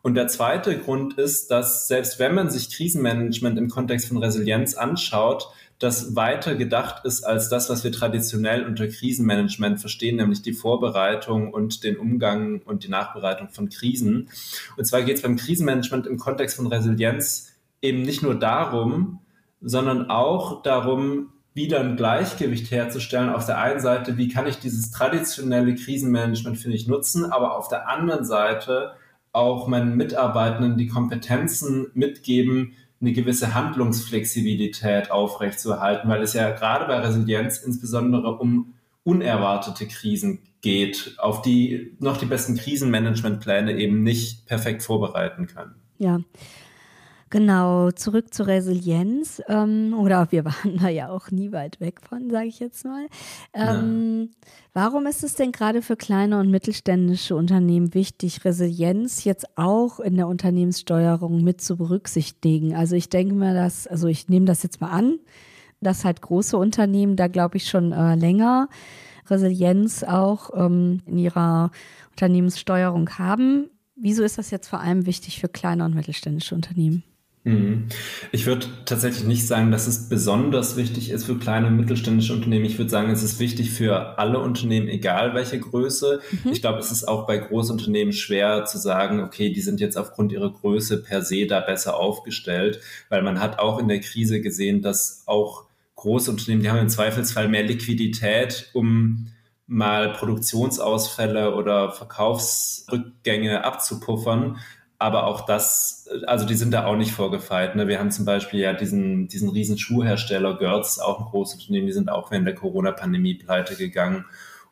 Und 0.00 0.14
der 0.14 0.28
zweite 0.28 0.78
Grund 0.78 1.18
ist, 1.18 1.50
dass 1.50 1.86
selbst 1.88 2.18
wenn 2.18 2.34
man 2.34 2.50
sich 2.50 2.74
Krisenmanagement 2.74 3.58
im 3.58 3.68
Kontext 3.68 4.08
von 4.08 4.16
Resilienz 4.16 4.74
anschaut, 4.74 5.46
das 5.82 6.14
weiter 6.14 6.54
gedacht 6.54 7.04
ist 7.04 7.24
als 7.24 7.48
das, 7.48 7.68
was 7.68 7.82
wir 7.84 7.92
traditionell 7.92 8.64
unter 8.64 8.86
Krisenmanagement 8.86 9.80
verstehen, 9.80 10.16
nämlich 10.16 10.42
die 10.42 10.52
Vorbereitung 10.52 11.52
und 11.52 11.82
den 11.84 11.96
Umgang 11.96 12.62
und 12.62 12.84
die 12.84 12.88
Nachbereitung 12.88 13.48
von 13.48 13.68
Krisen. 13.68 14.28
Und 14.76 14.84
zwar 14.84 15.02
geht 15.02 15.16
es 15.16 15.22
beim 15.22 15.36
Krisenmanagement 15.36 16.06
im 16.06 16.18
Kontext 16.18 16.56
von 16.56 16.66
Resilienz 16.66 17.52
eben 17.80 18.02
nicht 18.02 18.22
nur 18.22 18.36
darum, 18.36 19.20
sondern 19.60 20.10
auch 20.10 20.62
darum, 20.62 21.32
wieder 21.54 21.80
ein 21.80 21.96
Gleichgewicht 21.96 22.70
herzustellen. 22.70 23.28
Auf 23.28 23.44
der 23.44 23.58
einen 23.58 23.80
Seite, 23.80 24.16
wie 24.16 24.28
kann 24.28 24.46
ich 24.46 24.58
dieses 24.58 24.90
traditionelle 24.90 25.74
Krisenmanagement, 25.74 26.58
finde 26.58 26.76
ich, 26.76 26.88
nutzen, 26.88 27.30
aber 27.30 27.56
auf 27.56 27.68
der 27.68 27.88
anderen 27.88 28.24
Seite 28.24 28.92
auch 29.32 29.66
meinen 29.66 29.96
Mitarbeitenden 29.96 30.76
die 30.76 30.88
Kompetenzen 30.88 31.90
mitgeben, 31.94 32.72
eine 33.02 33.12
gewisse 33.12 33.54
Handlungsflexibilität 33.54 35.10
aufrechtzuerhalten, 35.10 36.08
weil 36.08 36.22
es 36.22 36.32
ja 36.32 36.50
gerade 36.50 36.86
bei 36.86 36.98
Resilienz 37.00 37.58
insbesondere 37.58 38.38
um 38.38 38.74
unerwartete 39.04 39.86
Krisen 39.88 40.38
geht, 40.60 41.16
auf 41.18 41.42
die 41.42 41.96
noch 41.98 42.16
die 42.16 42.26
besten 42.26 42.56
Krisenmanagementpläne 42.56 43.76
eben 43.76 44.04
nicht 44.04 44.46
perfekt 44.46 44.84
vorbereiten 44.84 45.48
können. 45.48 45.74
Ja. 45.98 46.20
Genau, 47.32 47.90
zurück 47.92 48.34
zur 48.34 48.46
Resilienz. 48.46 49.40
Ähm, 49.48 49.94
oder 49.98 50.30
wir 50.32 50.44
waren 50.44 50.76
da 50.82 50.90
ja 50.90 51.08
auch 51.08 51.30
nie 51.30 51.50
weit 51.50 51.80
weg 51.80 52.02
von, 52.06 52.28
sage 52.28 52.46
ich 52.46 52.60
jetzt 52.60 52.84
mal. 52.84 53.06
Ähm, 53.54 54.28
ja. 54.28 54.50
Warum 54.74 55.06
ist 55.06 55.24
es 55.24 55.34
denn 55.34 55.50
gerade 55.50 55.80
für 55.80 55.96
kleine 55.96 56.38
und 56.38 56.50
mittelständische 56.50 57.34
Unternehmen 57.34 57.94
wichtig, 57.94 58.44
Resilienz 58.44 59.24
jetzt 59.24 59.46
auch 59.56 59.98
in 59.98 60.16
der 60.16 60.28
Unternehmenssteuerung 60.28 61.42
mit 61.42 61.62
zu 61.62 61.78
berücksichtigen? 61.78 62.74
Also 62.74 62.96
ich 62.96 63.08
denke 63.08 63.34
mir, 63.34 63.54
dass, 63.54 63.86
also 63.86 64.08
ich 64.08 64.28
nehme 64.28 64.44
das 64.44 64.62
jetzt 64.62 64.82
mal 64.82 64.90
an, 64.90 65.18
dass 65.80 66.04
halt 66.04 66.20
große 66.20 66.58
Unternehmen 66.58 67.16
da 67.16 67.28
glaube 67.28 67.56
ich 67.56 67.66
schon 67.66 67.92
äh, 67.92 68.14
länger 68.14 68.68
Resilienz 69.30 70.04
auch 70.04 70.50
ähm, 70.54 71.00
in 71.06 71.16
ihrer 71.16 71.70
Unternehmenssteuerung 72.10 73.08
haben. 73.18 73.70
Wieso 73.96 74.22
ist 74.22 74.36
das 74.36 74.50
jetzt 74.50 74.68
vor 74.68 74.80
allem 74.80 75.06
wichtig 75.06 75.40
für 75.40 75.48
kleine 75.48 75.86
und 75.86 75.94
mittelständische 75.94 76.54
Unternehmen? 76.54 77.02
Mhm. 77.44 77.88
Ich 78.30 78.46
würde 78.46 78.66
tatsächlich 78.84 79.24
nicht 79.24 79.48
sagen, 79.48 79.72
dass 79.72 79.88
es 79.88 80.08
besonders 80.08 80.76
wichtig 80.76 81.10
ist 81.10 81.24
für 81.24 81.38
kleine 81.38 81.66
und 81.66 81.76
mittelständische 81.76 82.34
Unternehmen. 82.34 82.64
Ich 82.64 82.78
würde 82.78 82.90
sagen, 82.90 83.10
es 83.10 83.24
ist 83.24 83.40
wichtig 83.40 83.72
für 83.72 84.18
alle 84.18 84.38
Unternehmen, 84.38 84.86
egal 84.86 85.34
welche 85.34 85.58
Größe. 85.58 86.20
Mhm. 86.44 86.52
Ich 86.52 86.60
glaube, 86.60 86.78
es 86.78 86.92
ist 86.92 87.08
auch 87.08 87.26
bei 87.26 87.38
Großunternehmen 87.38 88.12
schwer 88.12 88.64
zu 88.64 88.78
sagen, 88.78 89.20
okay, 89.20 89.52
die 89.52 89.60
sind 89.60 89.80
jetzt 89.80 89.96
aufgrund 89.96 90.30
ihrer 90.30 90.52
Größe 90.52 91.02
per 91.02 91.22
se 91.22 91.46
da 91.46 91.60
besser 91.60 91.96
aufgestellt, 91.96 92.80
weil 93.08 93.22
man 93.22 93.40
hat 93.40 93.58
auch 93.58 93.80
in 93.80 93.88
der 93.88 94.00
Krise 94.00 94.40
gesehen, 94.40 94.80
dass 94.80 95.24
auch 95.26 95.64
Großunternehmen, 95.96 96.62
die 96.62 96.70
haben 96.70 96.78
im 96.78 96.88
Zweifelsfall 96.88 97.48
mehr 97.48 97.64
Liquidität, 97.64 98.70
um 98.72 99.32
mal 99.66 100.12
Produktionsausfälle 100.12 101.54
oder 101.54 101.92
Verkaufsrückgänge 101.92 103.64
abzupuffern 103.64 104.58
aber 105.02 105.26
auch 105.26 105.42
das, 105.42 106.08
also 106.26 106.46
die 106.46 106.54
sind 106.54 106.70
da 106.70 106.86
auch 106.86 106.96
nicht 106.96 107.12
vorgefeilt. 107.12 107.74
Ne? 107.74 107.88
Wir 107.88 107.98
haben 107.98 108.10
zum 108.10 108.24
Beispiel 108.24 108.60
ja 108.60 108.72
diesen, 108.72 109.28
diesen 109.28 109.50
riesen 109.50 109.76
Schuhhersteller 109.76 110.56
Görz, 110.56 110.98
auch 110.98 111.20
ein 111.20 111.26
großes 111.26 111.60
Unternehmen, 111.60 111.86
die 111.86 111.92
sind 111.92 112.08
auch 112.08 112.30
während 112.30 112.46
der 112.46 112.54
Corona-Pandemie 112.54 113.34
pleite 113.34 113.76
gegangen 113.76 114.24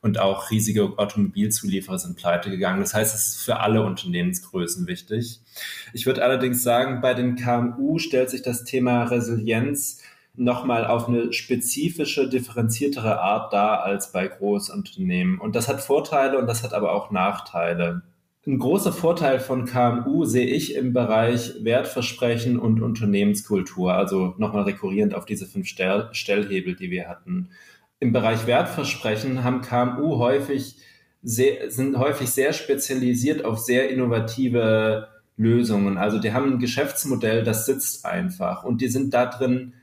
und 0.03 0.19
auch 0.19 0.51
riesige 0.51 0.99
Automobilzulieferer 0.99 1.99
sind 1.99 2.17
pleite 2.17 2.51
gegangen. 2.51 2.81
Das 2.81 2.95
heißt, 2.95 3.15
es 3.15 3.27
ist 3.29 3.43
für 3.43 3.61
alle 3.61 3.85
Unternehmensgrößen 3.85 4.87
wichtig. 4.87 5.41
Ich 5.93 6.07
würde 6.07 6.25
allerdings 6.25 6.63
sagen, 6.63 7.01
bei 7.01 7.15
den 7.15 7.37
KMU 7.37 7.99
stellt 7.99 8.31
sich 8.31 8.43
das 8.43 8.65
Thema 8.65 9.05
Resilienz 9.05 10.01
nochmal 10.37 10.87
auf 10.87 11.09
eine 11.09 11.33
spezifische, 11.33 12.29
differenziertere 12.29 13.21
Art 13.21 13.53
dar 13.53 13.83
als 13.83 14.13
bei 14.13 14.27
Großunternehmen. 14.29 15.39
Und 15.39 15.55
das 15.55 15.69
hat 15.69 15.81
Vorteile 15.81 16.39
und 16.39 16.47
das 16.47 16.63
hat 16.63 16.73
aber 16.73 16.93
auch 16.93 17.11
Nachteile. 17.11 18.03
Ein 18.47 18.59
großer 18.59 18.93
Vorteil 18.93 19.39
von 19.39 19.67
KMU 19.67 20.25
sehe 20.25 20.47
ich 20.47 20.75
im 20.75 20.95
Bereich 20.95 21.63
Wertversprechen 21.63 22.59
und 22.59 22.81
Unternehmenskultur, 22.81 23.93
also 23.93 24.35
nochmal 24.39 24.63
rekurrierend 24.63 25.15
auf 25.15 25.27
diese 25.27 25.45
fünf 25.45 25.69
Stell 25.69 26.09
Stellhebel, 26.13 26.75
die 26.75 26.91
wir 26.91 27.07
hatten. 27.07 27.51
Im 27.99 28.13
Bereich 28.13 28.47
Wertversprechen 28.47 29.45
haben 29.45 29.61
KMU 29.61 30.17
häufig 30.17 30.77
sehr, 31.23 31.71
sind 31.71 31.99
häufig 31.99 32.31
sehr 32.31 32.55
spezialisiert 32.55 33.45
auf 33.45 33.59
sehr 33.59 33.91
innovative 33.91 35.09
Lösungen. 35.37 35.99
Also 35.99 36.19
die 36.19 36.33
haben 36.33 36.55
ein 36.55 36.59
Geschäftsmodell, 36.59 37.45
das 37.45 37.67
sitzt 37.67 38.07
einfach 38.07 38.65
und 38.65 38.81
die 38.81 38.89
sind 38.89 39.13
da 39.13 39.27
drin 39.27 39.75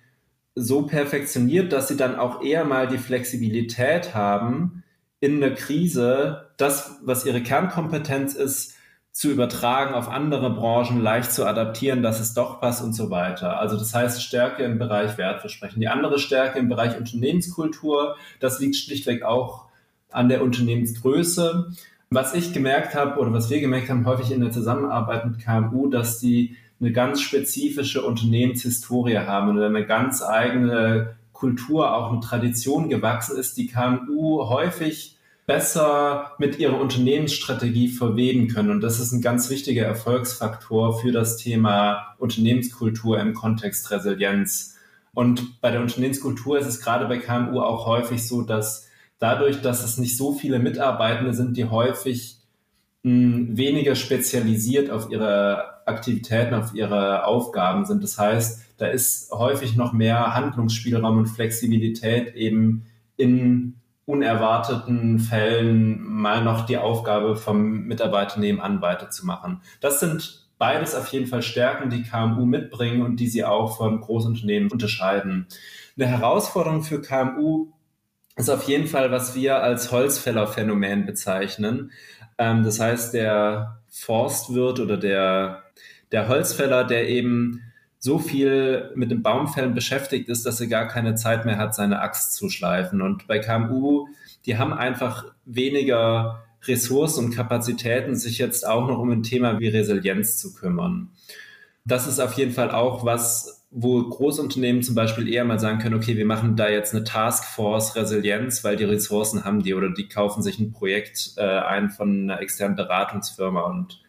so 0.56 0.88
perfektioniert, 0.88 1.72
dass 1.72 1.90
sie 1.90 1.98
dann 1.98 2.16
auch 2.16 2.42
eher 2.42 2.66
mal 2.66 2.88
die 2.88 2.98
Flexibilität 2.98 4.16
haben, 4.16 4.84
in 5.20 5.42
der 5.42 5.54
Krise 5.54 6.47
das, 6.58 7.00
was 7.04 7.26
ihre 7.26 7.42
Kernkompetenz 7.42 8.34
ist, 8.34 8.74
zu 9.12 9.32
übertragen 9.32 9.96
auf 9.96 10.10
andere 10.10 10.52
Branchen, 10.52 11.02
leicht 11.02 11.32
zu 11.32 11.48
adaptieren, 11.48 12.04
dass 12.04 12.20
es 12.20 12.36
doch 12.36 12.62
passt 12.62 12.84
und 12.84 12.94
so 12.94 13.10
weiter. 13.10 13.60
Also 13.60 13.76
das 13.76 13.92
heißt 13.92 14.22
Stärke 14.22 14.64
im 14.64 14.78
Bereich 14.78 15.18
Wertversprechen. 15.18 15.80
Die 15.80 15.88
andere 15.88 16.20
Stärke 16.20 16.60
im 16.60 16.70
Bereich 16.70 16.96
Unternehmenskultur, 16.96 18.16
das 18.40 18.60
liegt 18.60 18.76
schlichtweg 18.76 19.24
auch 19.24 19.66
an 20.12 20.30
der 20.30 20.44
Unternehmensgröße. 20.44 21.72
Was 22.12 22.36
ich 22.36 22.54
gemerkt 22.54 22.94
habe 22.94 23.20
oder 23.20 23.34
was 23.34 23.50
wir 23.50 23.60
gemerkt 23.60 23.90
haben, 23.90 24.06
häufig 24.06 24.32
in 24.32 24.42
der 24.42 24.52
Zusammenarbeit 24.52 25.26
mit 25.26 25.40
KMU, 25.40 25.88
dass 25.90 26.20
die 26.20 26.56
eine 26.80 26.92
ganz 26.92 27.22
spezifische 27.22 28.04
Unternehmenshistorie 28.06 29.18
haben 29.18 29.50
und 29.50 29.60
eine 29.60 29.86
ganz 29.86 30.22
eigene 30.22 31.16
Kultur, 31.34 31.94
auch 31.96 32.12
eine 32.12 32.22
Tradition 32.22 32.88
gewachsen 32.88 33.36
ist, 33.38 33.58
die 33.58 33.66
KMU 33.66 34.48
häufig 34.48 35.17
besser 35.48 36.34
mit 36.40 36.60
ihrer 36.60 36.80
Unternehmensstrategie 36.80 37.88
verweben 37.88 38.50
können. 38.50 38.70
Und 38.70 38.82
das 38.82 39.00
ist 39.00 39.14
ein 39.14 39.22
ganz 39.22 39.50
wichtiger 39.50 39.86
Erfolgsfaktor 39.86 41.00
für 41.00 41.14
das 41.14 41.38
Thema 41.38 42.16
Unternehmenskultur 42.20 43.20
im 43.20 43.34
Kontext 43.34 43.90
Resilienz. 43.90 44.76
Und 45.14 45.62
bei 45.62 45.72
der 45.72 45.82
Unternehmenskultur 45.82 46.60
ist 46.60 46.68
es 46.68 46.82
gerade 46.82 47.08
bei 47.08 47.18
KMU 47.18 47.62
auch 47.62 47.88
häufig 47.88 48.28
so, 48.28 48.42
dass 48.42 48.88
dadurch, 49.20 49.62
dass 49.62 49.86
es 49.86 49.98
nicht 49.98 50.18
so 50.18 50.34
viele 50.34 50.60
Mitarbeitende 50.60 51.34
sind, 51.34 51.56
die 51.56 51.66
häufig 51.66 52.40
hm, 53.04 53.56
weniger 53.56 53.96
spezialisiert 53.96 54.92
auf 54.92 55.10
ihre 55.10 55.88
Aktivitäten, 55.88 56.56
auf 56.56 56.76
ihre 56.76 57.26
Aufgaben 57.26 57.86
sind. 57.86 58.04
Das 58.04 58.20
heißt, 58.20 58.66
da 58.78 58.88
ist 58.88 59.32
häufig 59.32 59.78
noch 59.78 59.94
mehr 59.94 60.36
Handlungsspielraum 60.36 61.20
und 61.20 61.28
Flexibilität 61.28 62.36
eben 62.36 62.86
in 63.16 63.76
unerwarteten 64.08 65.20
Fällen 65.20 66.02
mal 66.02 66.42
noch 66.42 66.66
die 66.66 66.78
Aufgabe 66.78 67.36
vom 67.36 67.82
Mitarbeiter 67.82 68.40
nebenan 68.40 68.82
weiterzumachen. 68.82 69.62
Das 69.82 70.00
sind 70.00 70.48
beides 70.58 70.96
auf 70.96 71.10
jeden 71.10 71.28
Fall 71.28 71.42
Stärken, 71.42 71.90
die 71.90 72.04
KMU 72.04 72.46
mitbringen 72.46 73.02
und 73.02 73.18
die 73.18 73.28
sie 73.28 73.44
auch 73.44 73.76
von 73.76 74.00
Großunternehmen 74.00 74.72
unterscheiden. 74.72 75.48
Eine 75.98 76.08
Herausforderung 76.08 76.84
für 76.84 77.02
KMU 77.02 77.68
ist 78.38 78.50
auf 78.50 78.64
jeden 78.64 78.88
Fall, 78.88 79.12
was 79.12 79.36
wir 79.36 79.62
als 79.62 79.92
Holzfällerphänomen 79.92 81.06
bezeichnen. 81.06 81.92
Ähm, 82.38 82.64
das 82.64 82.80
heißt, 82.80 83.14
der 83.14 83.82
Forstwirt 83.90 84.80
oder 84.80 84.96
der, 84.96 85.64
der 86.14 86.30
Holzfäller, 86.30 86.86
der 86.86 87.10
eben 87.10 87.62
so 88.00 88.20
viel 88.20 88.92
mit 88.96 89.12
dem 89.12 89.24
Baumfällen 89.24 89.74
beschäftigt 89.74 90.30
ist, 90.30 90.46
dass 90.46 90.62
er 90.62 90.68
gar 90.68 90.88
keine 90.88 91.16
Zeit 91.16 91.46
mehr 91.46 91.58
hat, 91.58 91.74
seine 91.74 92.00
Axt 92.00 92.34
zu 92.34 92.50
schleifen. 92.50 93.02
Und 93.02 93.28
bei 93.28 93.40
KMU, 93.40 94.08
die 94.46 94.58
haben 94.58 94.74
einfach 94.74 95.26
weniger 95.46 96.44
Ressourcen 96.66 97.26
und 97.26 97.36
Kapazitäten, 97.36 98.16
sich 98.16 98.38
jetzt 98.38 98.68
auch 98.68 98.88
noch 98.88 99.00
um 99.00 99.12
ein 99.12 99.24
Thema 99.24 99.60
wie 99.60 99.68
Resilienz 99.68 100.38
zu 100.38 100.54
kümmern. 100.54 101.10
Das 101.86 102.08
ist 102.08 102.20
auf 102.20 102.34
jeden 102.34 102.52
Fall 102.52 102.72
auch 102.72 103.06
was, 103.06 103.66
wo 103.72 104.02
Großunternehmen 104.04 104.82
zum 104.82 104.96
Beispiel 104.96 105.28
eher 105.28 105.46
mal 105.46 105.60
sagen 105.60 105.80
können, 105.80 105.96
okay, 105.96 106.18
wir 106.18 106.26
machen 106.26 106.56
da 106.56 106.70
jetzt 106.70 106.94
eine 106.94 107.04
Taskforce 107.04 107.96
Resilienz, 107.96 108.64
weil 108.64 108.76
die 108.76 108.84
Ressourcen 108.84 109.46
haben 109.46 109.64
die 109.64 109.74
oder 109.74 109.90
die 109.90 110.08
kaufen 110.08 110.42
sich 110.42 110.60
ein 110.60 110.72
Projekt 110.72 111.34
äh, 111.38 111.44
ein 111.44 111.90
von 111.90 112.30
einer 112.30 112.42
externen 112.42 112.76
Beratungsfirma 112.76 113.62
und 113.62 114.02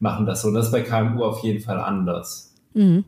machen 0.00 0.26
das 0.26 0.42
so. 0.42 0.48
Und 0.48 0.54
das 0.54 0.66
ist 0.66 0.72
bei 0.72 0.82
KMU 0.82 1.24
auf 1.24 1.42
jeden 1.42 1.60
Fall 1.60 1.78
anders. 1.78 2.54
Mhm. 2.74 3.04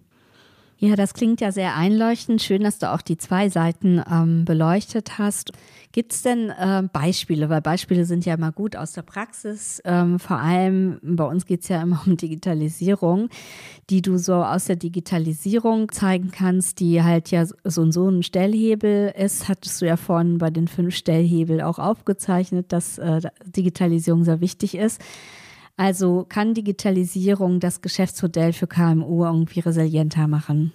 Ja, 0.81 0.95
das 0.95 1.13
klingt 1.13 1.41
ja 1.41 1.51
sehr 1.51 1.75
einleuchtend. 1.75 2.41
Schön, 2.41 2.63
dass 2.63 2.79
du 2.79 2.93
auch 2.93 3.03
die 3.03 3.17
zwei 3.17 3.49
Seiten 3.49 4.01
ähm, 4.09 4.45
beleuchtet 4.45 5.19
hast. 5.19 5.51
Gibt 5.91 6.13
es 6.13 6.23
denn 6.23 6.51
äh, 6.51 6.85
Beispiele? 6.93 7.49
Weil 7.49 7.61
Beispiele 7.63 8.05
sind 8.05 8.25
ja 8.25 8.35
immer 8.35 8.53
gut 8.53 8.77
aus 8.77 8.93
der 8.93 9.03
Praxis. 9.03 9.83
Ähm, 9.85 10.21
vor 10.21 10.37
allem 10.39 11.01
bei 11.03 11.25
uns 11.25 11.47
geht 11.47 11.63
es 11.63 11.69
ja 11.69 11.83
immer 11.83 12.01
um 12.07 12.17
Digitalisierung, 12.17 13.29
die 13.91 14.03
du 14.03 14.19
so 14.19 14.35
aus 14.35 14.67
der 14.67 14.77
Digitalisierung 14.77 15.91
zeigen 15.91 16.31
kannst, 16.31 16.79
die 16.79 17.03
halt 17.03 17.33
ja 17.33 17.45
so 17.45 17.83
und 17.83 17.91
so 17.91 18.09
ein 18.09 18.23
Stellhebel 18.23 19.13
ist. 19.19 19.49
Hattest 19.49 19.83
du 19.83 19.87
ja 19.87 19.97
vorhin 19.97 20.39
bei 20.39 20.51
den 20.51 20.69
fünf 20.69 20.95
Stellhebel 20.95 21.61
auch 21.61 21.81
aufgezeichnet, 21.81 22.73
dass 22.73 22.99
äh, 22.99 23.21
Digitalisierung 23.45 24.23
sehr 24.23 24.41
wichtig 24.41 24.77
ist. 24.77 25.03
Also 25.79 26.27
kann 26.29 26.55
Digitalisierung 26.55 27.61
das 27.61 27.83
Geschäftsmodell 27.83 28.53
für 28.53 28.67
KMU 28.67 29.25
irgendwie 29.25 29.61
resilienter 29.61 30.27
machen? 30.27 30.73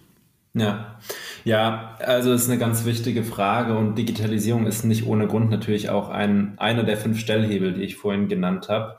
Ja, 0.54 0.98
ja, 1.44 1.98
also 2.00 2.32
ist 2.32 2.50
eine 2.50 2.58
ganz 2.58 2.86
wichtige 2.86 3.24
Frage 3.24 3.78
und 3.78 3.98
Digitalisierung 3.98 4.66
ist 4.66 4.86
nicht 4.86 5.06
ohne 5.06 5.28
Grund 5.28 5.50
natürlich 5.50 5.90
auch 5.90 6.08
ein, 6.08 6.58
einer 6.58 6.84
der 6.84 6.96
fünf 6.96 7.20
Stellhebel, 7.20 7.74
die 7.74 7.82
ich 7.82 7.98
vorhin 7.98 8.30
genannt 8.30 8.70
habe. 8.70 8.98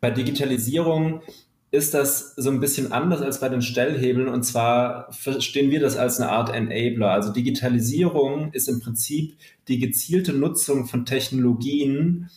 Bei 0.00 0.10
Digitalisierung 0.10 1.22
ist 1.70 1.94
das 1.94 2.34
so 2.34 2.50
ein 2.50 2.58
bisschen 2.58 2.90
anders 2.90 3.22
als 3.22 3.38
bei 3.38 3.48
den 3.48 3.62
Stellhebeln 3.62 4.26
und 4.26 4.42
zwar 4.42 5.12
verstehen 5.12 5.70
wir 5.70 5.78
das 5.78 5.96
als 5.96 6.18
eine 6.18 6.32
Art 6.32 6.52
Enabler. 6.52 7.12
Also 7.12 7.32
Digitalisierung 7.32 8.52
ist 8.52 8.68
im 8.68 8.80
Prinzip 8.80 9.36
die 9.68 9.78
gezielte 9.78 10.32
Nutzung 10.32 10.86
von 10.86 11.04
Technologien, 11.04 12.28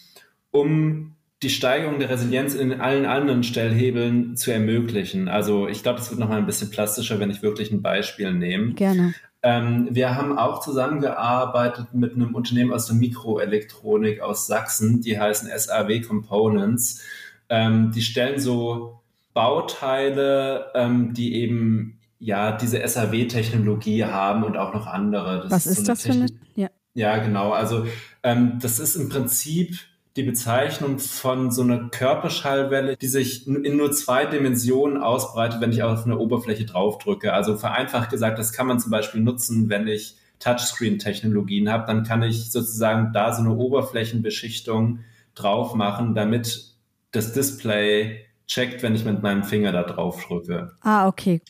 um 0.52 1.16
die 1.44 1.50
Steigerung 1.50 2.00
der 2.00 2.10
Resilienz 2.10 2.54
in 2.54 2.80
allen 2.80 3.06
anderen 3.06 3.44
Stellhebeln 3.44 4.36
zu 4.38 4.52
ermöglichen. 4.52 5.28
Also 5.28 5.68
ich 5.68 5.82
glaube, 5.82 5.98
das 5.98 6.12
wird 6.12 6.20
nochmal 6.20 6.38
ein 6.38 6.46
bisschen 6.46 6.70
plastischer, 6.70 7.20
wenn 7.20 7.32
ich 7.32 7.42
wirklich 7.42 7.72
ein 7.72 7.82
Beispiel 7.82 8.32
nehme. 8.32 8.74
Gerne. 8.74 9.16
Ähm, 9.44 9.88
wir 9.90 10.16
haben 10.16 10.38
auch 10.38 10.60
zusammengearbeitet 10.60 11.94
mit 11.94 12.14
einem 12.14 12.36
Unternehmen 12.36 12.72
aus 12.72 12.86
der 12.86 12.96
Mikroelektronik 12.96 14.22
aus 14.22 14.46
Sachsen, 14.46 15.02
die 15.02 15.20
heißen 15.20 15.50
SAW 15.50 16.02
Components. 16.02 17.02
Ähm, 17.50 17.92
die 17.92 18.04
stellen 18.04 18.40
so 18.40 19.02
Bauteile, 19.34 20.68
ähm, 20.76 21.14
die 21.14 21.36
eben 21.36 22.00
ja 22.20 22.52
diese 22.52 22.88
SAW-Technologie 22.88 24.06
haben 24.06 24.44
und 24.44 24.58
auch 24.58 24.76
noch 24.76 24.86
andere. 24.86 25.42
Das 25.42 25.52
Was 25.52 25.66
ist, 25.66 25.78
so 25.80 25.86
das 25.86 26.04
für 26.04 26.12
eine? 26.12 26.28
Ja. 26.54 26.70
ja, 26.94 27.18
genau. 27.18 27.52
Also 27.52 27.88
ähm, 28.22 28.60
das 28.62 28.78
ist 28.78 28.96
im 28.96 29.10
Prinzip 29.10 29.80
die 30.18 30.24
Bezeichnung 30.24 31.00
von 31.00 31.52
so 31.52 31.62
einer 31.62 31.90
Körperschallwelle, 31.90 32.98
die 32.98 33.08
sich 33.08 33.48
in 33.48 33.78
nur 33.78 33.92
zwei 33.92 34.26
Dimensionen 34.26 34.98
ausbreitet, 34.98 35.62
wenn 35.62 35.72
ich 35.72 35.84
auf 35.84 36.06
eine 36.06 36.18
Oberfläche 36.18 36.66
draufdrücke. 36.66 37.34
Also 37.34 37.58
vereinfacht 37.58 38.10
gesagt, 38.10 38.38
das 38.38 38.52
kann 38.52 38.68
man 38.68 38.80
zum 38.80 38.92
Beispiel 38.92 39.22
nutzen, 39.22 39.70
wenn 39.70 39.88
ich 39.88 40.16
Touchscreen-Technologien 40.40 41.70
habe, 41.70 41.86
dann 41.88 42.04
kann 42.04 42.24
ich 42.24 42.52
sozusagen 42.52 43.14
da 43.14 43.34
so 43.34 43.42
eine 43.42 43.56
Oberflächenbeschichtung 43.56 45.00
drauf 45.36 45.76
machen, 45.76 46.16
damit 46.16 46.74
das 47.12 47.34
Display 47.34 48.26
checkt, 48.48 48.84
wenn 48.84 48.96
ich 48.96 49.06
mit 49.06 49.22
meinem 49.22 49.44
Finger 49.44 49.72
da 49.72 49.84
drauf 49.84 50.26
drücke. 50.26 50.74
Ah, 50.82 51.08
okay. 51.08 51.42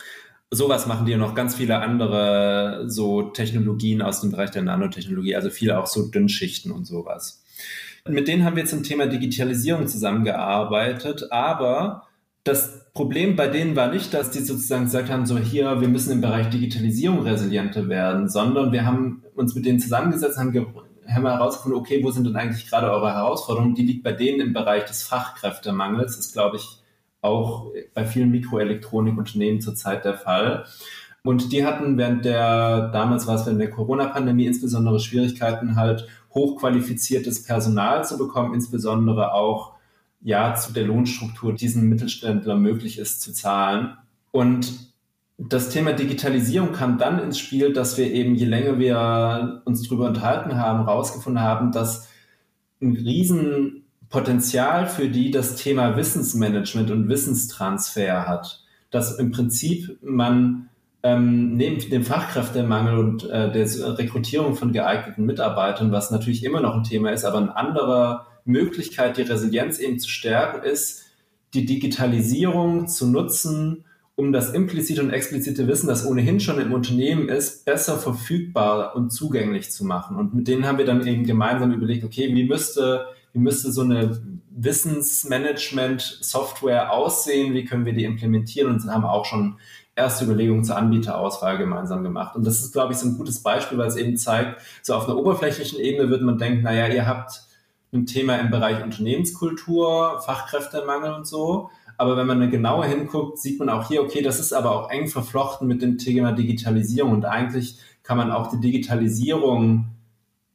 Sowas 0.51 0.86
machen 0.86 1.06
die 1.06 1.15
noch 1.15 1.34
ganz 1.34 1.56
viele 1.56 1.80
andere 1.80 2.84
so 2.88 3.24
Technologien 3.24 4.01
aus 4.01 4.22
dem 4.22 4.32
Bereich 4.32 4.51
der 4.51 4.63
Nanotechnologie, 4.63 5.36
also 5.36 5.50
viele 5.50 5.80
auch 5.80 5.88
so 5.88 6.10
Dünnschichten 6.10 6.72
und 6.72 6.86
sowas. 6.86 7.41
Mit 8.08 8.27
denen 8.27 8.43
haben 8.43 8.55
wir 8.55 8.65
zum 8.65 8.84
Thema 8.84 9.08
Digitalisierung 9.08 9.88
zusammengearbeitet, 9.88 11.31
aber 11.31 12.08
das 12.43 12.91
Problem 12.93 13.36
bei 13.36 13.48
denen 13.48 13.75
war 13.75 13.91
nicht, 13.91 14.13
dass 14.13 14.31
die 14.31 14.39
sozusagen 14.39 14.86
gesagt 14.86 15.10
haben, 15.10 15.25
so 15.25 15.38
hier, 15.38 15.79
wir 15.79 15.88
müssen 15.88 16.12
im 16.12 16.22
Bereich 16.22 16.50
Digitalisierung 16.50 17.22
resilienter 17.22 17.88
werden, 17.88 18.27
sondern 18.27 18.72
wir 18.72 18.86
haben 18.86 19.24
uns 19.36 19.55
mit 19.55 19.65
denen 19.65 19.79
zusammengesetzt, 19.79 20.38
haben, 20.38 20.53
haben 21.08 21.27
herausgefunden, 21.27 21.79
okay, 21.79 22.03
wo 22.03 22.12
sind 22.12 22.25
denn 22.25 22.36
eigentlich 22.36 22.67
gerade 22.67 22.91
eure 22.91 23.13
Herausforderungen? 23.13 23.75
Die 23.75 23.86
liegt 23.86 24.03
bei 24.03 24.12
denen 24.12 24.41
im 24.41 24.53
Bereich 24.53 24.86
des 24.86 25.03
Fachkräftemangels. 25.03 26.17
Ist, 26.17 26.34
glaube 26.34 26.58
ich, 26.58 26.81
auch 27.22 27.72
bei 27.93 28.05
vielen 28.05 28.31
Mikroelektronikunternehmen 28.31 29.62
zurzeit 29.62 30.03
der 30.03 30.15
Fall. 30.15 30.65
Und 31.24 31.51
die 31.51 31.65
hatten 31.65 31.98
während 31.98 32.25
der, 32.25 32.89
damals 32.89 33.27
war 33.27 33.36
es 33.36 33.46
während 33.46 33.62
der 33.62 33.70
Corona-Pandemie 33.70 34.48
insbesondere 34.48 35.00
Schwierigkeiten 35.00 35.75
halt, 35.75 36.08
hochqualifiziertes 36.34 37.44
Personal 37.44 38.06
zu 38.06 38.18
bekommen, 38.18 38.54
insbesondere 38.54 39.34
auch 39.34 39.74
ja 40.22 40.56
zu 40.56 40.74
der 40.74 40.86
Lohnstruktur 40.86 41.54
diesen 41.54 41.90
Mittelständler 41.90 42.56
möglich 42.56 42.98
ist 43.00 43.22
zu 43.22 43.34
zahlen. 43.34 43.98
Und 44.32 44.92
das 45.38 45.70
Thema 45.70 45.94
Digitalisierung 45.94 46.72
kam 46.72 46.98
dann 46.98 47.20
ins 47.20 47.40
Spiel, 47.40 47.74
dass 47.74 47.98
wir 47.98 48.12
eben, 48.12 48.36
je 48.36 48.46
länger 48.46 48.78
wir 48.78 49.62
uns 49.66 49.84
darüber 49.84 50.08
unterhalten 50.08 50.56
haben, 50.56 50.86
herausgefunden 50.86 51.42
haben, 51.42 51.72
dass 51.72 52.08
ein 52.82 52.96
Riesenpotenzial 52.96 54.88
für 54.88 55.10
die 55.10 55.32
das 55.32 55.56
Thema 55.56 55.98
Wissensmanagement 55.98 56.92
und 56.92 57.10
Wissenstransfer 57.10 58.28
hat. 58.28 58.64
Dass 58.92 59.18
im 59.18 59.32
Prinzip 59.32 59.98
man 60.04 60.70
ähm, 61.03 61.55
neben 61.55 61.89
dem 61.89 62.03
Fachkräftemangel 62.03 62.98
und 62.98 63.29
äh, 63.29 63.51
der 63.51 63.98
Rekrutierung 63.98 64.55
von 64.55 64.72
geeigneten 64.72 65.25
Mitarbeitern, 65.25 65.91
was 65.91 66.12
natürlich 66.12 66.43
immer 66.43 66.62
noch 66.62 66.75
ein 66.75 66.84
Thema 66.84 67.12
ist, 67.12 67.25
aber 67.25 67.39
eine 67.39 67.55
andere 67.55 68.27
Möglichkeit, 68.46 69.17
die 69.17 69.24
Resilienz 69.24 69.79
eben 69.79 69.98
zu 70.00 70.10
stärken, 70.10 70.63
ist, 70.63 71.05
die 71.53 71.65
Digitalisierung 71.65 72.88
zu 72.88 73.08
nutzen, 73.08 73.84
um 74.15 74.31
das 74.31 74.53
implizite 74.53 75.01
und 75.01 75.10
explizite 75.10 75.67
Wissen, 75.67 75.88
das 75.88 76.05
ohnehin 76.05 76.39
schon 76.39 76.62
im 76.62 76.72
Unternehmen 76.74 77.29
ist, 77.29 77.65
besser 77.65 77.98
verfügbar 77.98 78.96
und 78.96 79.12
zugänglich 79.12 79.72
zu 79.72 79.84
machen. 79.86 80.17
Und 80.17 80.36
mit 80.36 80.48
denen 80.48 80.67
haben 80.67 80.77
wir 80.77 80.86
dann 80.86 81.08
eben 81.08 81.25
gemeinsam 81.25 81.72
überlegt, 81.72 82.03
okay, 82.03 82.36
wie 82.36 82.46
müsste, 82.46 83.08
wie 83.34 83.39
müsste 83.39 83.72
so 83.72 83.81
eine 83.81 84.22
Wissensmanagement-Software 84.51 86.93
aussehen, 86.93 87.55
wie 87.55 87.65
können 87.65 87.86
wir 87.86 87.93
die 87.93 88.03
implementieren 88.03 88.72
und 88.72 88.86
haben 88.86 89.05
auch 89.05 89.25
schon 89.25 89.58
erste 90.01 90.25
Überlegungen 90.25 90.63
zur 90.63 90.77
Anbieterauswahl 90.77 91.58
gemeinsam 91.58 92.03
gemacht. 92.03 92.36
Und 92.36 92.46
das 92.46 92.62
ist, 92.62 92.74
glaube 92.74 92.93
ich, 92.93 93.00
so 93.00 93.08
ein 93.08 93.17
gutes 93.17 93.41
Beispiel, 93.41 93.78
weil 93.78 93.88
es 93.88 93.95
eben 93.95 94.17
zeigt, 94.17 94.62
so 94.82 94.95
auf 94.95 95.08
einer 95.08 95.17
oberflächlichen 95.17 95.80
Ebene 95.80 96.10
würde 96.10 96.26
man 96.26 96.38
denken, 96.38 96.63
naja, 96.63 96.88
ihr 96.88 97.08
habt 97.08 97.43
ein 97.93 98.06
Thema 98.06 98.36
im 98.36 98.49
Bereich 98.52 98.84
Unternehmenskultur, 98.84 100.21
Fachkräftemangel 100.26 101.13
und 101.13 101.28
so. 101.28 101.69
Aber 101.97 102.17
wenn 102.17 102.26
man 102.26 102.49
genauer 102.49 102.86
hinguckt, 102.86 103.38
sieht 103.38 103.60
man 103.60 103.69
auch 103.69 103.88
hier, 103.88 104.02
okay, 104.02 104.21
das 104.21 104.39
ist 104.39 104.54
aber 104.54 104.71
auch 104.71 104.89
eng 104.89 105.08
verflochten 105.08 105.67
mit 105.67 105.82
dem 105.82 105.97
Thema 105.97 106.32
Digitalisierung. 106.32 107.12
Und 107.12 107.26
eigentlich 107.26 107.78
kann 108.02 108.17
man 108.17 108.32
auch 108.32 108.47
die 108.47 108.60
Digitalisierung 108.60 109.86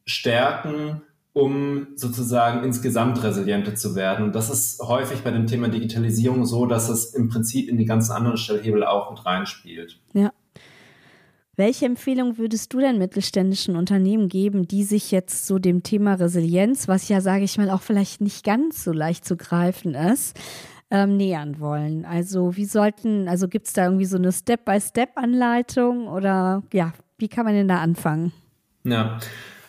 stärken 0.04 1.02
um 1.36 1.88
sozusagen 1.96 2.64
insgesamt 2.64 3.22
resilienter 3.22 3.74
zu 3.74 3.94
werden. 3.94 4.24
Und 4.24 4.34
das 4.34 4.48
ist 4.48 4.80
häufig 4.80 5.20
bei 5.20 5.30
dem 5.30 5.46
Thema 5.46 5.68
Digitalisierung 5.68 6.46
so, 6.46 6.64
dass 6.64 6.88
es 6.88 7.12
im 7.12 7.28
Prinzip 7.28 7.68
in 7.68 7.76
die 7.76 7.84
ganzen 7.84 8.12
anderen 8.12 8.38
Stellhebel 8.38 8.82
auch 8.84 9.10
mit 9.10 9.26
reinspielt. 9.26 10.00
Ja. 10.14 10.32
Welche 11.54 11.84
Empfehlung 11.84 12.38
würdest 12.38 12.72
du 12.72 12.78
denn 12.78 12.96
mittelständischen 12.96 13.76
Unternehmen 13.76 14.30
geben, 14.30 14.66
die 14.66 14.82
sich 14.82 15.10
jetzt 15.10 15.46
so 15.46 15.58
dem 15.58 15.82
Thema 15.82 16.14
Resilienz, 16.14 16.88
was 16.88 17.10
ja, 17.10 17.20
sage 17.20 17.44
ich 17.44 17.58
mal, 17.58 17.68
auch 17.68 17.82
vielleicht 17.82 18.22
nicht 18.22 18.42
ganz 18.42 18.82
so 18.82 18.92
leicht 18.92 19.26
zu 19.26 19.36
greifen 19.36 19.92
ist, 19.92 20.38
ähm, 20.90 21.18
nähern 21.18 21.60
wollen? 21.60 22.06
Also 22.06 22.56
wie 22.56 22.64
sollten, 22.64 23.28
also 23.28 23.46
gibt 23.46 23.66
es 23.66 23.74
da 23.74 23.84
irgendwie 23.84 24.06
so 24.06 24.16
eine 24.16 24.32
Step-by-Step-Anleitung 24.32 26.08
oder 26.08 26.62
ja, 26.72 26.94
wie 27.18 27.28
kann 27.28 27.44
man 27.44 27.52
denn 27.52 27.68
da 27.68 27.80
anfangen? 27.80 28.32
Ja, 28.84 29.18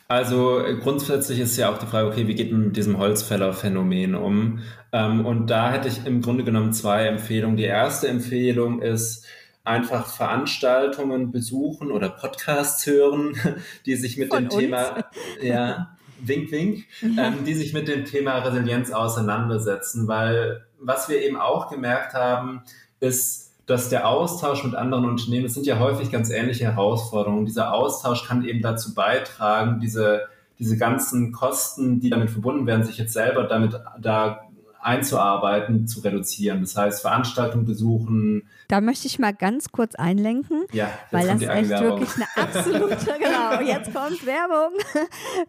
also 0.08 0.60
äh, 0.60 0.76
grundsätzlich 0.76 1.39
ist 1.39 1.58
ja 1.58 1.72
auch 1.72 1.78
die 1.78 1.86
Frage, 1.86 2.08
okay, 2.08 2.28
wie 2.28 2.36
geht 2.36 2.52
man 2.52 2.65
mit 2.65 2.78
diesem 2.78 2.98
Holzfäller-Phänomen 2.98 4.15
um? 4.15 4.60
Ähm, 4.91 5.26
und 5.26 5.48
da 5.48 5.72
hätte 5.72 5.88
ich 5.88 6.06
im 6.06 6.22
Grunde 6.22 6.43
genommen 6.43 6.74
zwei 6.74 7.08
Empfehlungen. 7.08 7.58
Die 7.58 7.63
erste 7.63 8.08
Empfehlung 8.08 8.82
ist, 8.82 9.26
einfach 9.67 10.08
Veranstaltungen 10.08 11.32
besuchen 11.32 11.91
oder 11.91 12.10
Podcasts 12.10 12.86
hören, 12.88 13.36
die 13.86 13.96
sich 13.96 14.17
mit 14.17 14.30
Von 14.30 14.46
dem 14.46 14.52
uns. 14.52 14.60
Thema, 14.60 15.06
ja, 15.41 15.98
wink, 16.22 16.52
wink, 16.52 16.86
ja. 17.02 17.28
ähm, 17.28 17.46
die 17.46 17.54
sich 17.54 17.74
mit 17.74 17.88
dem 17.88 18.06
Thema 18.06 18.39
Resilienz 18.39 18.91
auseinandersetzen, 18.91 20.08
weil 20.08 20.65
was 20.80 21.10
wir 21.10 21.22
eben 21.22 21.38
auch 21.38 21.70
gemerkt 21.70 22.13
haben, 22.13 22.63
ist, 23.00 23.46
dass 23.67 23.89
der 23.89 24.08
Austausch 24.08 24.63
mit 24.63 24.75
anderen 24.75 25.06
Unternehmen, 25.06 25.45
es 25.45 25.53
sind 25.53 25.67
ja 25.67 25.77
häufig 25.77 26.10
ganz 26.10 26.30
ähnliche 26.30 26.65
Herausforderungen, 26.65 27.45
dieser 27.45 27.73
Austausch 27.73 28.25
kann 28.25 28.45
eben 28.45 28.62
dazu 28.62 28.95
beitragen, 28.95 29.80
diese, 29.82 30.21
diese 30.58 30.77
ganzen 30.77 31.34
Kosten, 31.34 31.99
die 31.99 32.10
damit 32.10 32.32
verbunden 32.32 32.65
werden, 32.65 32.86
sich 32.86 32.97
jetzt 32.97 33.13
selber 33.13 33.43
damit 33.43 33.80
da 33.99 34.47
einzuarbeiten, 34.82 35.88
zu 35.88 36.02
reduzieren. 36.02 36.62
Das 36.62 36.76
heißt, 36.76 37.02
Veranstaltungen 37.02 37.66
besuchen. 37.66 38.44
Da 38.68 38.82
möchte 38.82 39.08
ich 39.08 39.20
mal 39.20 39.34
ganz 39.34 39.72
kurz 39.72 39.96
einlenken, 39.96 40.66
ja, 40.74 40.90
weil 41.12 41.28
das 41.28 41.42
echt 41.42 41.70
wirklich 41.70 42.10
eine 42.16 42.28
absolute, 42.36 42.98
genau, 43.20 43.62
jetzt 43.62 43.94
kommt 43.94 44.26
Werbung. 44.26 44.74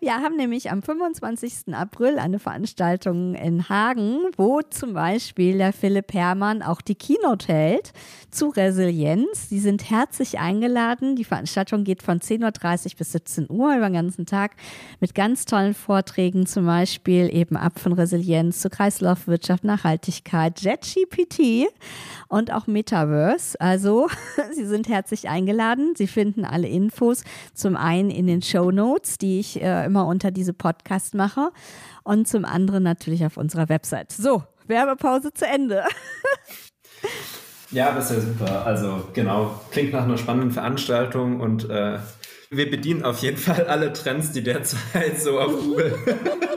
Wir 0.01 0.15
haben 0.15 0.37
nämlich 0.37 0.71
am 0.71 0.83
25. 0.83 1.75
April 1.75 2.19
eine 2.19 2.39
Veranstaltung 2.39 3.35
in 3.35 3.69
Hagen, 3.69 4.19
wo 4.37 4.63
zum 4.63 4.95
Beispiel 4.95 5.59
der 5.59 5.73
Philipp 5.73 6.13
Herrmann 6.15 6.63
auch 6.63 6.81
die 6.81 6.95
Keynote 6.95 7.53
hält 7.53 7.93
zu 8.31 8.51
Resilienz. 8.51 9.49
Sie 9.49 9.59
sind 9.59 9.91
herzlich 9.91 10.39
eingeladen. 10.39 11.17
Die 11.17 11.25
Veranstaltung 11.25 11.85
geht 11.85 12.03
von 12.03 12.21
10.30 12.21 12.93
Uhr 12.93 12.99
bis 12.99 13.13
17 13.13 13.47
Uhr 13.49 13.77
über 13.77 13.89
den 13.89 13.95
ganzen 13.95 14.27
Tag 14.27 14.53
mit 15.01 15.15
ganz 15.15 15.45
tollen 15.45 15.75
Vorträgen, 15.75 16.47
zum 16.47 16.67
Beispiel 16.67 17.35
eben 17.35 17.57
ab 17.57 17.79
von 17.79 17.93
Resilienz 17.93 18.61
zu 18.61 18.71
Kreislaufwirtschaft, 19.19 19.65
Nachhaltigkeit, 19.65 20.61
JetGPT 20.61 21.69
und 22.29 22.53
auch 22.53 22.67
Metaverse. 22.67 23.61
Also, 23.61 24.09
Sie 24.55 24.67
sind 24.67 24.89
herzlich 24.89 25.29
eingeladen. 25.29 25.95
Sie 25.97 26.07
finden 26.07 26.45
alle 26.45 26.69
Infos 26.69 27.25
zum 27.55 27.77
einen 27.77 28.11
in 28.11 28.27
den 28.27 28.43
Show 28.43 28.71
Notes, 28.71 29.19
die 29.19 29.41
ich 29.41 29.61
äh, 29.61 29.85
immer 29.85 30.07
unter 30.07 30.31
diese 30.31 30.53
Podcast 30.53 31.15
mache 31.15 31.51
und 32.05 32.29
zum 32.29 32.45
anderen 32.45 32.83
natürlich 32.83 33.25
auf 33.25 33.37
unserer 33.37 33.69
Website. 33.69 34.13
So, 34.13 34.45
Werbepause 34.67 35.33
zu 35.33 35.47
Ende. 35.47 35.85
Ja, 37.71 37.93
das 37.93 38.11
ist 38.11 38.17
ja 38.17 38.23
super. 38.23 38.65
Also 38.65 39.09
genau, 39.13 39.61
klingt 39.71 39.93
nach 39.93 40.05
einer 40.05 40.17
spannenden 40.17 40.53
Veranstaltung 40.53 41.39
und 41.41 41.69
äh, 41.69 41.99
wir 42.51 42.71
bedienen 42.71 43.05
auf 43.05 43.19
jeden 43.19 43.37
Fall 43.37 43.67
alle 43.67 43.93
Trends, 43.93 44.33
die 44.33 44.43
derzeit 44.43 45.21
so 45.21 45.39
auf 45.39 45.53
Google 45.53 45.95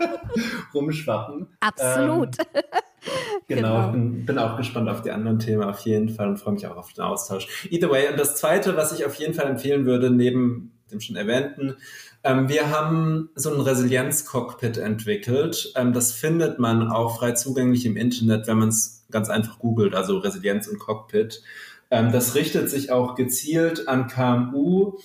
rumschwappen. 0.74 1.48
Absolut. 1.60 2.38
Ähm, 2.40 2.64
genau, 3.48 3.76
genau. 3.76 3.92
Bin, 3.92 4.26
bin, 4.26 4.38
auch 4.38 4.58
gespannt 4.58 4.90
auf 4.90 5.02
die 5.02 5.12
anderen 5.12 5.40
Themen 5.40 5.64
auf 5.64 5.80
jeden 5.82 6.10
Fall 6.10 6.30
und 6.30 6.38
freue 6.38 6.54
mich 6.54 6.66
auch 6.68 6.78
auf 6.78 6.94
den 6.94 7.04
Austausch. 7.04 7.68
Either 7.70 7.90
way, 7.90 8.10
und 8.10 8.20
das 8.20 8.36
Zweite, 8.36 8.78
was 8.78 8.94
ich 8.94 9.06
auf 9.06 9.16
jeden 9.16 9.34
Fall 9.34 9.48
empfehlen 9.48 9.86
würde, 9.86 10.10
neben 10.10 10.72
dem 10.92 11.02
schon 11.02 11.16
erwähnten, 11.16 11.76
ähm, 12.24 12.50
wir 12.50 12.70
haben 12.70 13.30
so 13.36 13.54
ein 13.54 13.60
Resilienz-Cockpit 13.60 14.78
entwickelt. 14.78 15.74
Ähm, 15.76 15.94
das 15.94 16.12
findet 16.12 16.60
man 16.60 16.90
auch 16.90 17.18
frei 17.18 17.32
zugänglich 17.32 17.86
im 17.86 17.98
Internet, 17.98 18.48
wenn 18.48 18.60
man 18.60 18.70
es 18.70 19.06
ganz 19.10 19.30
einfach 19.30 19.60
googelt, 19.60 19.96
also 19.96 20.20
Resilienz 20.20 20.68
und 20.68 20.80
Cockpit. 20.80 21.42
Ähm, 21.90 22.12
das 22.12 22.36
richtet 22.36 22.70
sich 22.70 22.92
auch 22.92 23.16
gezielt 23.16 23.88
an 23.88 24.08
KMU 24.08 25.00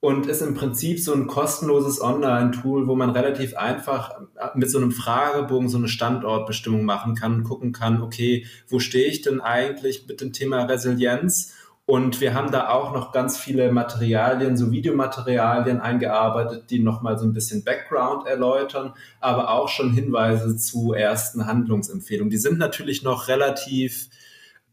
und 0.00 0.26
ist 0.26 0.42
im 0.42 0.54
Prinzip 0.54 1.00
so 1.00 1.12
ein 1.12 1.26
kostenloses 1.26 2.00
Online-Tool, 2.00 2.86
wo 2.86 2.94
man 2.94 3.10
relativ 3.10 3.56
einfach 3.56 4.20
mit 4.54 4.70
so 4.70 4.78
einem 4.78 4.92
Fragebogen 4.92 5.68
so 5.68 5.78
eine 5.78 5.88
Standortbestimmung 5.88 6.84
machen 6.84 7.16
kann 7.16 7.34
und 7.34 7.44
gucken 7.44 7.72
kann, 7.72 8.00
okay, 8.00 8.46
wo 8.68 8.78
stehe 8.78 9.08
ich 9.08 9.22
denn 9.22 9.40
eigentlich 9.40 10.06
mit 10.06 10.20
dem 10.20 10.32
Thema 10.32 10.64
Resilienz? 10.64 11.54
Und 11.84 12.20
wir 12.20 12.34
haben 12.34 12.52
da 12.52 12.68
auch 12.68 12.92
noch 12.92 13.12
ganz 13.12 13.38
viele 13.38 13.72
Materialien, 13.72 14.58
so 14.58 14.70
Videomaterialien 14.70 15.80
eingearbeitet, 15.80 16.64
die 16.68 16.80
nochmal 16.80 17.18
so 17.18 17.24
ein 17.24 17.32
bisschen 17.32 17.64
Background 17.64 18.26
erläutern, 18.26 18.92
aber 19.20 19.50
auch 19.50 19.68
schon 19.68 19.94
Hinweise 19.94 20.56
zu 20.58 20.92
ersten 20.92 21.46
Handlungsempfehlungen. 21.46 22.30
Die 22.30 22.36
sind 22.36 22.58
natürlich 22.58 23.02
noch 23.02 23.26
relativ 23.28 24.10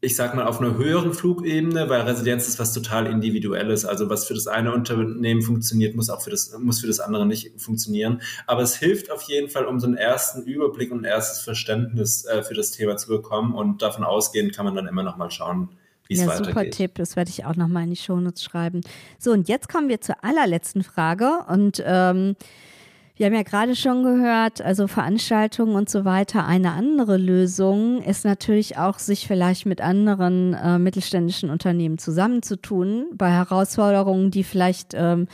ich 0.06 0.16
sag 0.16 0.36
mal, 0.36 0.46
auf 0.46 0.62
einer 0.62 0.76
höheren 0.76 1.14
Flugebene, 1.14 1.90
weil 1.90 2.02
Resilienz 2.02 2.48
ist 2.48 2.60
was 2.60 2.74
total 2.74 3.08
Individuelles. 3.08 3.86
Also 3.86 4.08
was 4.08 4.26
für 4.28 4.36
das 4.36 4.46
eine 4.46 4.72
Unternehmen 4.72 5.42
funktioniert, 5.42 5.96
muss 5.96 6.12
auch 6.12 6.22
für 6.22 6.30
das, 6.30 6.56
muss 6.60 6.80
für 6.80 6.88
das 6.88 7.00
andere 7.00 7.26
nicht 7.26 7.60
funktionieren. 7.60 8.22
Aber 8.46 8.62
es 8.62 8.76
hilft 8.76 9.10
auf 9.10 9.24
jeden 9.24 9.50
Fall, 9.50 9.66
um 9.66 9.80
so 9.80 9.88
einen 9.88 9.98
ersten 9.98 10.44
Überblick 10.44 10.92
und 10.92 11.00
ein 11.00 11.06
erstes 11.06 11.40
Verständnis 11.40 12.24
äh, 12.26 12.44
für 12.44 12.54
das 12.54 12.70
Thema 12.70 12.98
zu 12.98 13.08
bekommen. 13.08 13.56
Und 13.56 13.82
davon 13.82 14.04
ausgehend 14.04 14.56
kann 14.56 14.66
man 14.66 14.76
dann 14.76 14.88
immer 14.88 15.02
noch 15.02 15.18
mal 15.18 15.32
schauen, 15.32 15.70
wie 16.08 16.14
es 16.14 16.20
ja, 16.20 16.28
weitergeht. 16.28 16.54
Super 16.54 16.70
Tipp, 16.70 16.92
das 16.96 17.16
werde 17.16 17.32
ich 17.32 17.46
auch 17.46 17.56
noch 17.56 17.68
mal 17.68 17.84
in 17.84 17.90
die 17.90 17.96
Shownotes 17.96 18.44
schreiben. 18.44 18.82
So, 19.18 19.32
und 19.32 19.50
jetzt 19.50 19.70
kommen 19.70 19.90
wir 19.90 20.02
zur 20.02 20.24
allerletzten 20.24 20.84
Frage. 20.84 21.40
Und 21.50 21.82
ähm, 21.84 22.36
wir 23.18 23.28
haben 23.28 23.34
ja 23.34 23.44
gerade 23.44 23.76
schon 23.76 24.04
gehört, 24.04 24.62
also 24.62 24.88
Veranstaltungen 24.88 25.76
und 25.76 25.90
so 25.90 26.04
weiter. 26.04 26.46
Eine 26.46 26.74
andere 26.74 27.16
Lösung 27.16 28.02
ist 28.02 28.26
natürlich 28.26 28.78
auch, 28.78 29.00
sich 29.00 29.26
vielleicht 29.26 29.66
mit 29.66 29.80
anderen 29.80 30.54
äh, 30.54 30.78
mittelständischen 30.78 31.50
Unternehmen 31.50 31.98
zusammenzutun 31.98 33.06
bei 33.14 33.32
Herausforderungen, 33.32 34.32
die 34.32 34.44
vielleicht 34.44 34.94
ähm, 34.96 35.28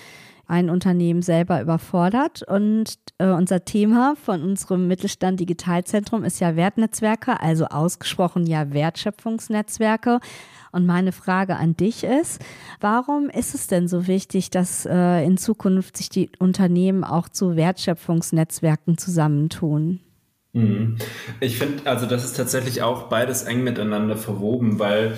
ein 0.46 0.70
Unternehmen 0.70 1.24
selber 1.24 1.60
überfordert. 1.60 2.44
Und 2.44 2.98
äh, 3.18 3.30
unser 3.30 3.66
Thema 3.66 4.16
von 4.16 4.44
unserem 4.44 4.88
Mittelstand 4.88 5.40
Digitalzentrum 5.40 6.24
ist 6.24 6.40
ja 6.40 6.56
Wertnetzwerke, 6.56 7.40
also 7.40 7.66
ausgesprochen 7.66 8.46
ja 8.46 8.72
Wertschöpfungsnetzwerke. 8.74 10.20
Und 10.72 10.86
meine 10.86 11.12
Frage 11.12 11.58
an 11.58 11.76
dich 11.76 12.04
ist, 12.04 12.42
warum 12.80 13.30
ist 13.30 13.54
es 13.56 13.68
denn 13.68 13.88
so 13.88 14.08
wichtig, 14.08 14.50
dass 14.50 14.86
äh, 14.86 15.24
in 15.24 15.38
Zukunft 15.38 15.98
sich 15.98 16.10
die 16.10 16.30
Unternehmen 16.40 17.04
auch 17.04 17.28
zu 17.30 17.56
Wertschöpfungsnetzwerken 17.56 18.98
zusammentun? 18.98 20.00
Mhm. 20.54 20.98
Ich 21.40 21.58
finde, 21.58 21.86
also 21.86 22.06
das 22.06 22.24
ist 22.24 22.38
tatsächlich 22.38 22.82
auch 22.82 23.10
beides 23.10 23.44
eng 23.44 23.64
miteinander 23.64 24.18
verwoben, 24.18 24.80
weil 24.80 25.18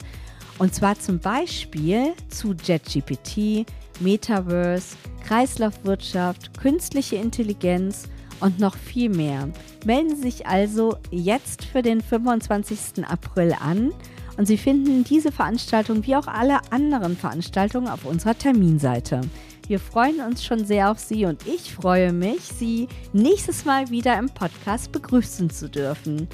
Und 0.59 0.73
zwar 0.73 0.99
zum 0.99 1.19
Beispiel 1.19 2.13
zu 2.29 2.53
JetGPT, 2.53 3.65
Metaverse, 3.99 4.95
Kreislaufwirtschaft, 5.25 6.57
künstliche 6.59 7.15
Intelligenz 7.15 8.07
und 8.39 8.59
noch 8.59 8.75
viel 8.75 9.09
mehr. 9.09 9.49
Melden 9.85 10.15
Sie 10.15 10.21
sich 10.23 10.47
also 10.47 10.97
jetzt 11.11 11.65
für 11.65 11.81
den 11.81 12.01
25. 12.01 13.05
April 13.07 13.55
an 13.59 13.91
und 14.37 14.47
Sie 14.47 14.57
finden 14.57 15.03
diese 15.03 15.31
Veranstaltung 15.31 16.05
wie 16.05 16.15
auch 16.15 16.27
alle 16.27 16.59
anderen 16.71 17.15
Veranstaltungen 17.15 17.87
auf 17.87 18.05
unserer 18.05 18.37
Terminseite. 18.37 19.21
Wir 19.67 19.79
freuen 19.79 20.19
uns 20.19 20.43
schon 20.43 20.65
sehr 20.65 20.91
auf 20.91 20.99
Sie 20.99 21.25
und 21.25 21.47
ich 21.47 21.73
freue 21.73 22.11
mich, 22.11 22.41
Sie 22.41 22.87
nächstes 23.13 23.65
Mal 23.65 23.89
wieder 23.89 24.17
im 24.17 24.29
Podcast 24.29 24.91
begrüßen 24.91 25.49
zu 25.49 25.69
dürfen. 25.69 26.27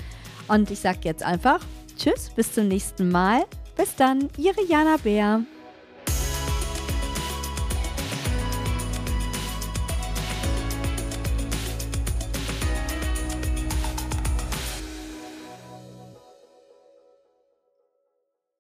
Und 0.48 0.72
ich 0.72 0.80
sage 0.80 1.00
jetzt 1.04 1.24
einfach 1.24 1.60
Tschüss, 1.98 2.30
bis 2.36 2.54
zum 2.54 2.68
nächsten 2.68 3.10
Mal. 3.12 3.46
Bis 3.76 3.96
dann, 3.96 4.30
Ihre 4.38 4.66
Jana 4.66 4.98
Bär. 4.98 5.44